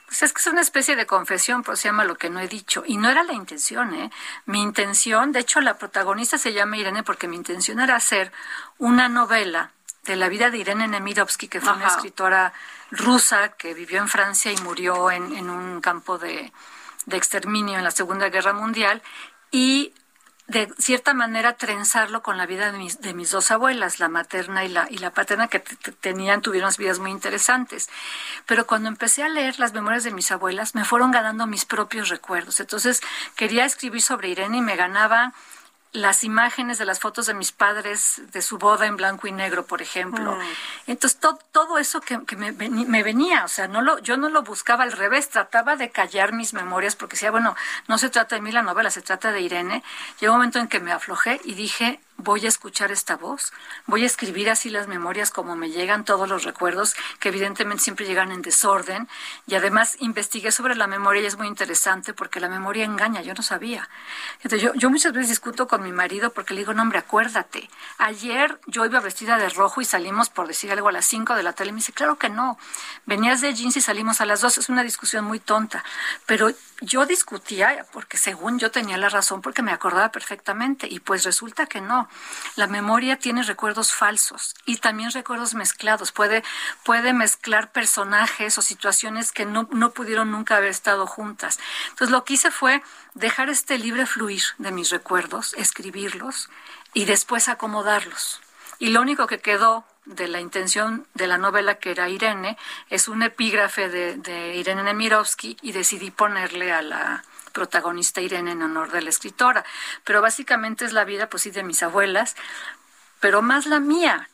[0.07, 2.47] Pues es que es una especie de confesión, pero se llama lo que no he
[2.47, 2.84] dicho.
[2.84, 4.09] Y no era la intención, ¿eh?
[4.47, 8.32] Mi intención, de hecho, la protagonista se llama Irene porque mi intención era hacer
[8.80, 9.71] una novela
[10.05, 12.53] de la vida de Irene Nemirovsky, que fue una escritora
[12.89, 16.51] rusa que vivió en Francia y murió en un campo de,
[17.05, 19.01] de exterminio en la Segunda Guerra Mundial
[19.51, 19.93] y
[20.49, 24.65] de cierta manera trenzarlo con la vida de mis, de mis dos abuelas, la materna
[24.65, 27.87] y la, y la paterna, que tenían, tuvieron vidas muy interesantes.
[28.47, 32.09] Pero cuando empecé a leer las memorias de mis abuelas, me fueron ganando mis propios
[32.09, 32.59] recuerdos.
[32.59, 33.01] Entonces
[33.35, 35.33] quería escribir sobre Irene y me ganaba
[35.91, 39.65] las imágenes de las fotos de mis padres de su boda en blanco y negro,
[39.65, 40.35] por ejemplo.
[40.35, 40.41] Mm.
[40.87, 41.19] Entonces,
[41.51, 44.91] todo eso que, me, me, venía, o sea, no lo, yo no lo buscaba al
[44.91, 47.55] revés, trataba de callar mis memorias porque decía, bueno,
[47.87, 49.83] no se trata de mí la novela, se trata de Irene.
[50.19, 53.51] Llegó un momento en que me aflojé y dije, voy a escuchar esta voz,
[53.88, 58.05] voy a escribir así las memorias como me llegan todos los recuerdos, que evidentemente siempre
[58.05, 59.07] llegan en desorden,
[59.47, 63.34] y además investigué sobre la memoria y es muy interesante porque la memoria engaña, yo
[63.34, 63.89] no sabía.
[64.43, 67.70] Entonces, yo, yo muchas veces discuto con mi marido porque le digo, no hombre, acuérdate,
[67.97, 71.43] ayer yo iba vestida de rojo y salimos, por decir algo, a las 5 de
[71.43, 72.57] la tarde, y me dice, claro que no,
[73.05, 75.84] venías de jeans y salimos a las 2, es una discusión muy tonta,
[76.26, 76.51] pero
[76.82, 80.88] yo discutía porque según yo tenía la razón porque me acordaba perfectamente.
[80.89, 82.09] Y pues resulta que no.
[82.55, 86.12] La memoria tiene recuerdos falsos y también recuerdos mezclados.
[86.12, 86.43] Puede,
[86.84, 91.60] puede mezclar personajes o situaciones que no, no pudieron nunca haber estado juntas.
[91.89, 92.84] Entonces lo que hice fue
[93.14, 96.49] dejar este libre fluir de mis recuerdos, escribirlos
[96.93, 98.41] y después acomodarlos.
[98.80, 102.57] Y lo único que quedó de la intención de la novela que era Irene
[102.89, 108.61] es un epígrafe de, de Irene Nemirovsky y decidí ponerle a la protagonista Irene en
[108.61, 109.65] honor de la escritora.
[110.03, 112.35] Pero básicamente es la vida, pues sí, de mis abuelas,
[113.19, 114.29] pero más la mía.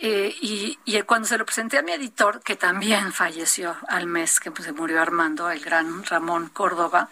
[0.00, 4.38] Eh, y, y, cuando se lo presenté a mi editor, que también falleció al mes
[4.38, 7.08] que pues, se murió Armando, el gran Ramón Córdoba,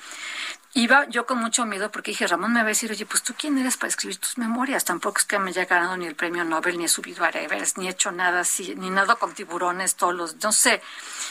[0.77, 3.33] Iba yo con mucho miedo porque dije, Ramón me va a decir, oye, pues tú
[3.35, 4.85] quién eres para escribir tus memorias.
[4.85, 7.79] Tampoco es que me haya ganado ni el premio Nobel, ni he subido a Everest,
[7.79, 10.83] ni he hecho nada así, ni nado con tiburones todos los, no sé.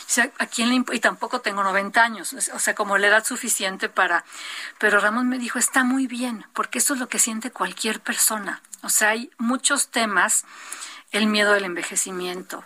[0.08, 3.88] O sea, ¿a quién Y tampoco tengo 90 años, o sea, como la edad suficiente
[3.88, 4.26] para...
[4.80, 8.64] Pero Ramón me dijo, está muy bien, porque eso es lo que siente cualquier persona.
[8.82, 10.44] O sea, hay muchos temas,
[11.12, 12.64] el miedo al envejecimiento,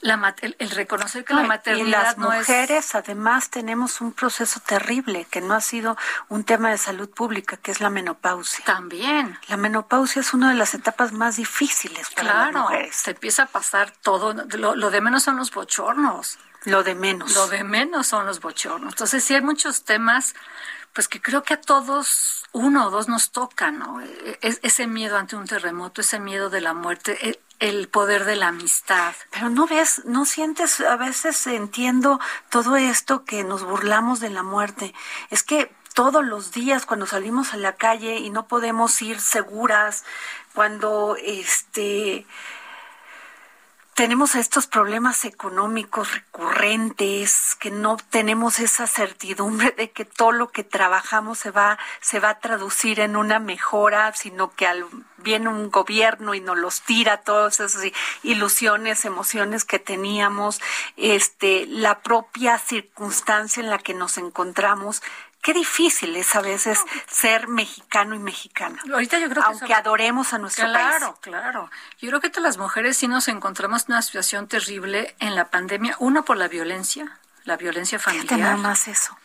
[0.00, 5.40] la, el, reconocer que la maternidad y las mujeres además tenemos un proceso terrible que
[5.40, 5.96] no ha sido
[6.28, 8.64] un tema de salud pública que es la menopausia.
[8.64, 9.38] También.
[9.48, 12.96] La menopausia es una de las etapas más difíciles para claro, las mujeres.
[12.96, 16.38] se empieza a pasar todo lo, lo de menos son los bochornos.
[16.64, 17.34] Lo de menos.
[17.34, 18.92] Lo de menos son los bochornos.
[18.92, 20.34] Entonces sí hay muchos temas
[20.92, 24.00] pues que creo que a todos uno o dos nos tocan, ¿no?
[24.00, 28.24] E, e, ese miedo ante un terremoto, ese miedo de la muerte, e, el poder
[28.24, 29.14] de la amistad.
[29.30, 34.42] Pero no ves, no sientes, a veces entiendo todo esto que nos burlamos de la
[34.42, 34.94] muerte.
[35.30, 40.04] Es que todos los días cuando salimos a la calle y no podemos ir seguras,
[40.54, 42.26] cuando este
[43.94, 50.64] tenemos estos problemas económicos recurrentes, que no tenemos esa certidumbre de que todo lo que
[50.64, 54.86] trabajamos se va, se va a traducir en una mejora, sino que al,
[55.18, 57.82] viene un gobierno y nos los tira todas esas
[58.22, 60.60] ilusiones, emociones que teníamos,
[60.96, 65.02] este, la propia circunstancia en la que nos encontramos
[65.42, 66.78] qué difícil es a veces
[67.08, 68.80] ser mexicano y mexicana.
[68.92, 70.76] Ahorita yo creo que aunque adoremos a nuestro país.
[70.76, 71.70] Claro, claro.
[72.00, 75.50] Yo creo que todas las mujeres sí nos encontramos en una situación terrible en la
[75.50, 78.38] pandemia, una por la violencia, la violencia familiar.
[78.38, 79.16] Nada más eso.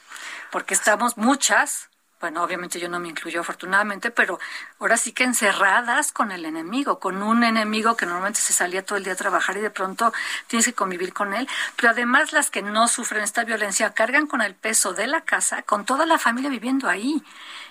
[0.52, 1.90] Porque estamos muchas
[2.20, 4.40] bueno, obviamente yo no me incluyo afortunadamente, pero
[4.80, 8.98] ahora sí que encerradas con el enemigo, con un enemigo que normalmente se salía todo
[8.98, 10.14] el día a trabajar y de pronto
[10.48, 11.48] tienes que convivir con él.
[11.76, 15.62] Pero además las que no sufren esta violencia cargan con el peso de la casa,
[15.64, 17.24] con toda la familia viviendo ahí.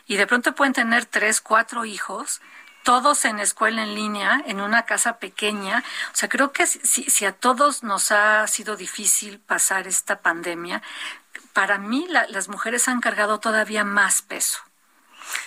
[0.07, 2.41] Y de pronto pueden tener tres, cuatro hijos
[2.85, 5.83] todos en escuela en línea, en una casa pequeña.
[6.13, 10.83] O sea, creo que si, si a todos nos ha sido difícil pasar esta pandemia,
[11.55, 14.59] para mí las mujeres han cargado todavía más peso.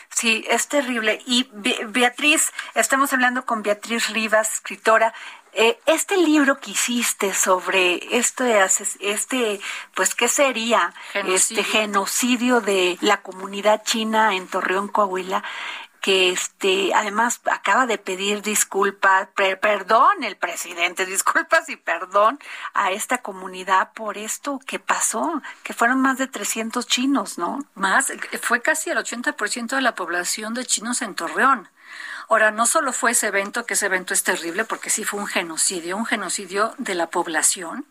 [0.09, 1.21] Sí, es terrible.
[1.27, 5.13] Y Beatriz, estamos hablando con Beatriz Rivas, escritora.
[5.53, 8.65] Eh, este libro que hiciste sobre este,
[8.99, 9.59] este,
[9.95, 10.93] pues, ¿qué sería?
[11.13, 15.43] Este genocidio de la comunidad china en Torreón, Coahuila
[16.07, 22.39] que este además acaba de pedir disculpas, perdón el presidente, disculpas y perdón
[22.73, 27.59] a esta comunidad por esto que pasó, que fueron más de 300 chinos, ¿no?
[27.73, 31.67] Más, fue casi el 80% de la población de chinos en Torreón.
[32.29, 35.27] Ahora, no solo fue ese evento, que ese evento es terrible porque sí fue un
[35.27, 37.85] genocidio, un genocidio de la población,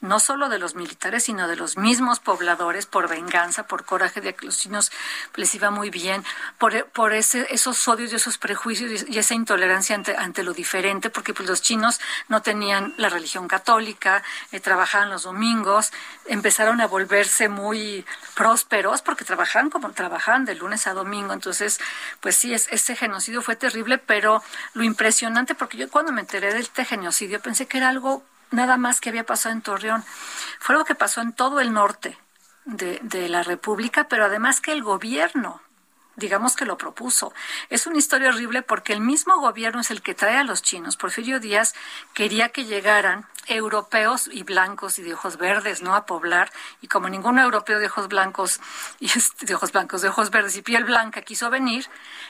[0.00, 4.34] no solo de los militares, sino de los mismos pobladores por venganza, por coraje de
[4.34, 4.92] que los chinos
[5.34, 6.24] les iba muy bien,
[6.58, 11.10] por, por ese, esos odios y esos prejuicios y esa intolerancia ante, ante lo diferente,
[11.10, 14.22] porque pues los chinos no tenían la religión católica,
[14.52, 15.92] eh, trabajaban los domingos,
[16.26, 21.80] empezaron a volverse muy prósperos porque trabajaban como trabajaban de lunes a domingo, entonces
[22.20, 24.42] pues sí, es, ese genocidio fue terrible, pero
[24.74, 28.24] lo impresionante, porque yo cuando me enteré de este genocidio pensé que era algo
[28.54, 30.04] nada más que había pasado en Torreón.
[30.60, 32.18] Fue algo que pasó en todo el norte
[32.64, 35.60] de, de la República, pero además que el gobierno
[36.16, 37.32] digamos que lo propuso.
[37.70, 40.96] Es una historia horrible porque el mismo gobierno es el que trae a los chinos.
[40.96, 41.74] Porfirio Díaz
[42.14, 45.94] quería que llegaran europeos y blancos y de ojos verdes, ¿no?
[45.94, 46.50] A poblar.
[46.80, 48.60] Y como ningún europeo de ojos blancos
[49.00, 49.10] y
[49.42, 51.86] de ojos blancos, de ojos verdes y piel blanca quiso venir,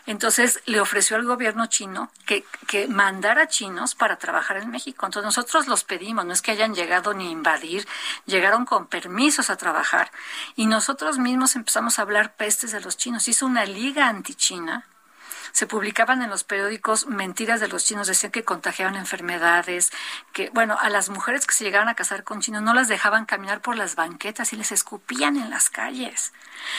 [0.07, 5.07] entonces le ofreció al gobierno chino que, que mandara chinos para trabajar en México.
[5.07, 7.87] Entonces nosotros los pedimos, no es que hayan llegado ni a invadir,
[8.27, 10.11] llegaron con permisos a trabajar.
[10.57, 13.29] Y nosotros mismos empezamos a hablar pestes de los chinos.
[13.29, 14.87] Hizo una liga antichina
[15.55, 19.93] se publicaban en los periódicos mentiras de los chinos, decían que contagiaban enfermedades,
[20.33, 23.25] que, bueno, a las mujeres que se llegaban a casar con chinos no las dejaban
[23.25, 26.33] caminar por las banquetas y les escupían en las calles.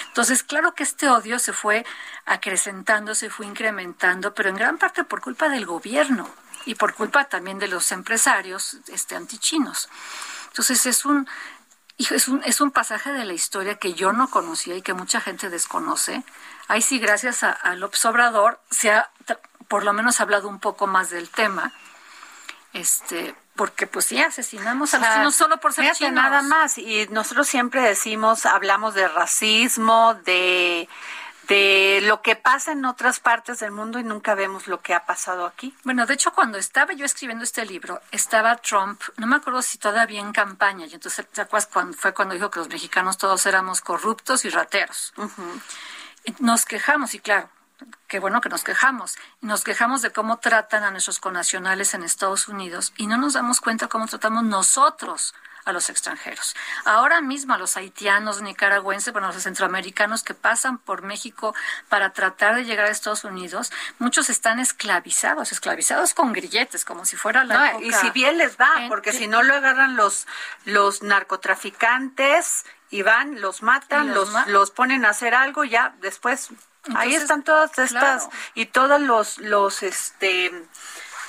[0.08, 1.86] Entonces, claro que este odio se fue
[2.26, 6.30] acrecentando, se fue incrementando, pero en gran parte por culpa del gobierno
[6.66, 9.88] y por culpa también de los empresarios este, antichinos.
[10.48, 11.30] Entonces, es un,
[11.98, 15.22] es un, es un pasaje de la historia que yo no conocía y que mucha
[15.22, 16.26] gente desconoce.
[16.68, 19.10] Ahí sí, gracias a, a López Obrador, se ha
[19.68, 21.74] por lo menos hablado un poco más del tema.
[22.74, 26.14] Este, porque pues sí asesinamos a los chinos solo por ser chinos.
[26.14, 30.90] nada más y nosotros siempre decimos hablamos de racismo de
[31.48, 35.06] de lo que pasa en otras partes del mundo y nunca vemos lo que ha
[35.06, 35.76] pasado aquí.
[35.84, 39.78] Bueno, de hecho, cuando estaba yo escribiendo este libro, estaba Trump, no me acuerdo si
[39.78, 43.46] todavía en campaña, y entonces, ¿te acuerdas cuando fue cuando dijo que los mexicanos todos
[43.46, 45.14] éramos corruptos y rateros?
[46.40, 47.50] Nos quejamos, y claro,
[48.08, 49.16] qué bueno que nos quejamos.
[49.42, 53.62] Nos quejamos de cómo tratan a nuestros conacionales en Estados Unidos y no nos damos
[53.62, 55.34] cuenta cómo tratamos nosotros
[55.66, 56.56] a los extranjeros.
[56.86, 61.56] Ahora mismo a los haitianos, nicaragüenses, bueno, los centroamericanos que pasan por México
[61.90, 67.16] para tratar de llegar a Estados Unidos, muchos están esclavizados, esclavizados con grilletes, como si
[67.16, 70.28] fuera la Y si bien les va, porque si no lo agarran los,
[70.66, 76.50] los narcotraficantes y van, los matan, los, los, ponen a hacer algo, ya después
[76.96, 80.52] ahí están todas estas y todos los los este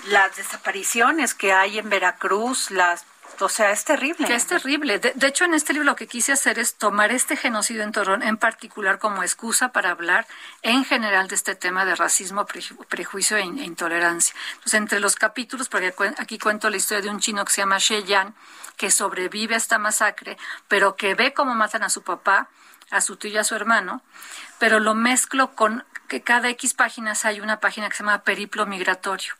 [0.08, 3.04] las desapariciones que hay en Veracruz, las
[3.40, 4.26] o sea, es terrible.
[4.26, 4.98] Que es terrible.
[4.98, 8.22] De, hecho, en este libro lo que quise hacer es tomar este genocidio en Torreón
[8.22, 10.26] en particular como excusa para hablar
[10.62, 14.34] en general de este tema de racismo, prejuicio e, intolerancia.
[14.54, 17.78] Entonces, entre los capítulos, porque aquí cuento la historia de un chino que se llama
[17.78, 18.34] She Yan,
[18.76, 20.36] que sobrevive a esta masacre,
[20.68, 22.48] pero que ve cómo matan a su papá,
[22.90, 24.02] a su tío y a su hermano,
[24.58, 28.66] pero lo mezclo con que cada X páginas hay una página que se llama Periplo
[28.66, 29.34] Migratorio.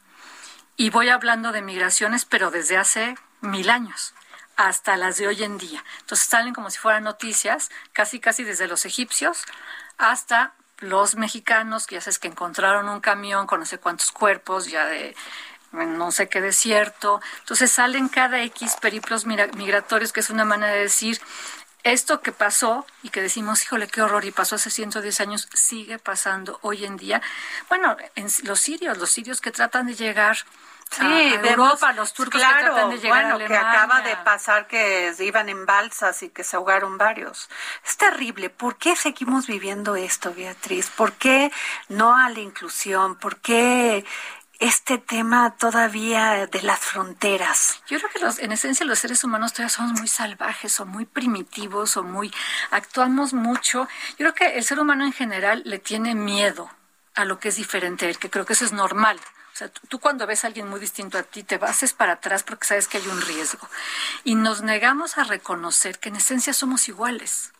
[0.77, 3.17] Y voy hablando de migraciones, pero desde hace
[3.47, 4.15] mil años
[4.57, 5.85] hasta las de hoy en día.
[6.01, 9.45] Entonces salen como si fueran noticias, casi casi desde los egipcios
[9.99, 14.67] hasta los mexicanos, que ya sabes que encontraron un camión con no sé cuántos cuerpos,
[14.67, 15.15] ya de
[15.73, 17.21] no sé qué desierto.
[17.41, 21.21] Entonces salen cada X periplos migratorios, que es una manera de decir,
[21.83, 25.99] esto que pasó y que decimos, híjole, qué horror, y pasó hace 110 años, sigue
[25.99, 27.23] pasando hoy en día.
[27.69, 30.39] Bueno, en los sirios, los sirios que tratan de llegar
[30.91, 35.15] Sí, de Europa, los turcos que tratan de llegar bueno, que acaba de pasar que
[35.19, 37.51] iban en balsas y que se ahogaron varios.
[37.85, 38.51] Es terrible.
[38.51, 40.89] ¿Por qué seguimos viviendo esto, Beatriz?
[40.91, 41.53] ¿Por qué
[41.89, 43.17] no a la inclusión?
[43.17, 44.05] ¿Por qué
[44.59, 47.83] este tema todavía de las fronteras?
[47.89, 51.05] Yo creo que los, en esencia los seres humanos todavía somos muy salvajes o muy
[51.05, 52.33] primitivos o muy
[52.71, 53.89] actuamos mucho.
[54.19, 56.71] Yo creo que el ser humano en general le tiene miedo
[57.15, 59.19] a lo que es diferente, que creo que eso es normal.
[59.57, 62.43] O sea, tú, cuando ves a alguien muy distinto a ti, te bases para atrás
[62.43, 63.67] porque sabes que hay un riesgo.
[64.23, 67.55] Y nos negamos a reconocer que en esencia somos iguales.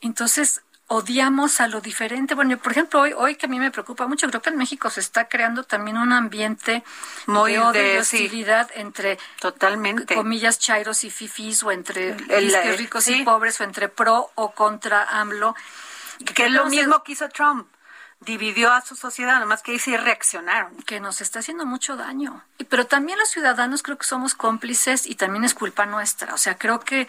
[0.00, 2.34] Entonces, odiamos a lo diferente.
[2.34, 4.88] Bueno, por ejemplo, hoy, hoy que a mí me preocupa mucho, creo que en México
[4.88, 6.82] se está creando también un ambiente
[7.26, 12.14] muy de, odio hostilidad entre totalmente comillas chairos y fifis o entre
[12.78, 15.54] ricos y pobres o entre pro o contra AMLO.
[16.34, 17.68] Que, es lo mismo que hizo Trump
[18.20, 20.76] dividió a su sociedad, nomás que ahí sí reaccionaron.
[20.82, 22.44] Que nos está haciendo mucho daño.
[22.68, 26.34] Pero también los ciudadanos creo que somos cómplices y también es culpa nuestra.
[26.34, 27.08] O sea, creo que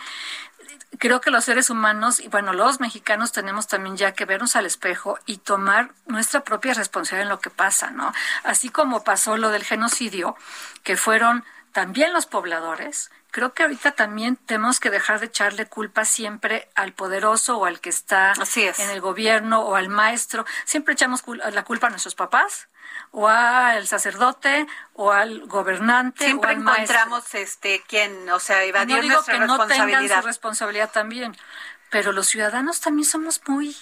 [0.98, 4.66] creo que los seres humanos y bueno, los mexicanos tenemos también ya que vernos al
[4.66, 8.12] espejo y tomar nuestra propia responsabilidad en lo que pasa, ¿no?
[8.44, 10.36] Así como pasó lo del genocidio,
[10.84, 16.06] que fueron también los pobladores, creo que ahorita también tenemos que dejar de echarle culpa
[16.06, 20.46] siempre al poderoso o al que está en el gobierno o al maestro.
[20.66, 22.70] Siempre echamos la culpa a nuestros papás
[23.12, 28.96] o al sacerdote o al gobernante siempre o al encontramos este quien o sea evadir
[28.96, 31.36] no digo que no tengan su responsabilidad también
[31.90, 33.76] pero los ciudadanos también somos muy...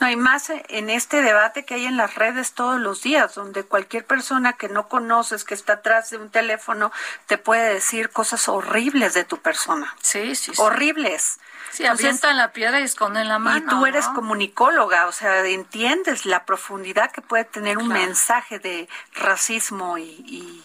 [0.00, 3.64] No, hay más en este debate que hay en las redes todos los días, donde
[3.64, 6.92] cualquier persona que no conoces, que está atrás de un teléfono,
[7.26, 9.94] te puede decir cosas horribles de tu persona.
[10.00, 10.52] Sí, sí.
[10.54, 10.60] sí.
[10.60, 11.38] Horribles.
[11.70, 13.58] Sí, avientan la piedra y esconden la mano.
[13.58, 18.88] Y tú eres comunicóloga, o sea, entiendes la profundidad que puede tener un mensaje de
[19.14, 20.64] racismo y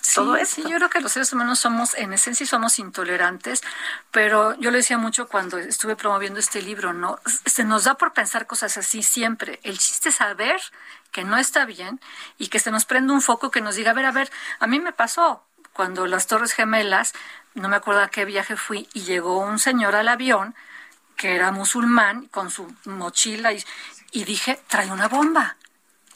[0.00, 3.62] sí, Sí, yo creo que los seres humanos somos, en esencia, somos intolerantes,
[4.10, 7.18] pero yo lo decía mucho cuando estuve promoviendo este libro, ¿no?
[7.46, 9.60] Se nos da por pensar cosas así siempre.
[9.62, 10.60] El chiste es saber
[11.10, 12.00] que no está bien
[12.38, 14.66] y que se nos prende un foco que nos diga, a ver, a ver, a
[14.66, 17.14] mí me pasó cuando las Torres Gemelas,
[17.54, 20.54] no me acuerdo a qué viaje fui, y llegó un señor al avión
[21.16, 23.64] que era musulmán con su mochila y,
[24.10, 25.56] y dije, trae una bomba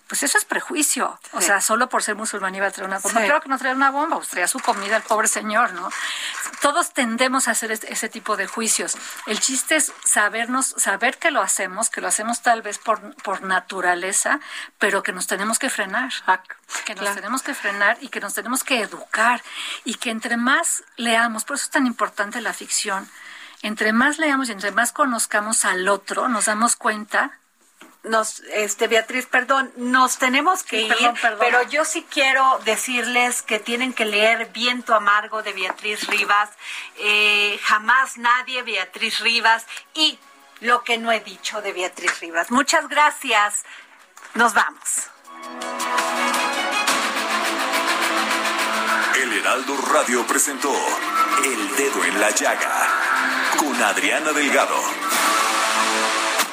[0.09, 1.19] pues eso es prejuicio.
[1.33, 3.23] O sea, solo por ser musulmán iba a traer una bomba.
[3.23, 5.91] Claro que no traía una bomba, pues traía su comida el pobre señor, ¿no?
[6.61, 8.97] Todos tendemos a hacer ese tipo de juicios.
[9.27, 13.43] El chiste es sabernos, saber que lo hacemos, que lo hacemos tal vez por, por
[13.43, 14.39] naturaleza,
[14.79, 16.13] pero que nos tenemos que frenar.
[16.85, 19.43] Que nos tenemos que frenar y que nos tenemos que educar.
[19.85, 23.11] Y que entre más leamos, por eso es tan importante la ficción,
[23.63, 27.39] entre más leamos y entre más conozcamos al otro, nos damos cuenta
[28.07, 33.93] nos, este, Beatriz, perdón, nos tenemos que ir, pero yo sí quiero decirles que tienen
[33.93, 36.51] que leer Viento Amargo de Beatriz Rivas,
[36.99, 40.19] eh, Jamás Nadie, Beatriz Rivas, y
[40.61, 42.51] Lo que no he dicho de Beatriz Rivas.
[42.51, 43.65] Muchas gracias.
[44.35, 45.11] Nos vamos.
[49.21, 50.73] El Heraldo Radio presentó
[51.45, 52.89] El Dedo en la Llaga
[53.59, 54.81] con Adriana Delgado.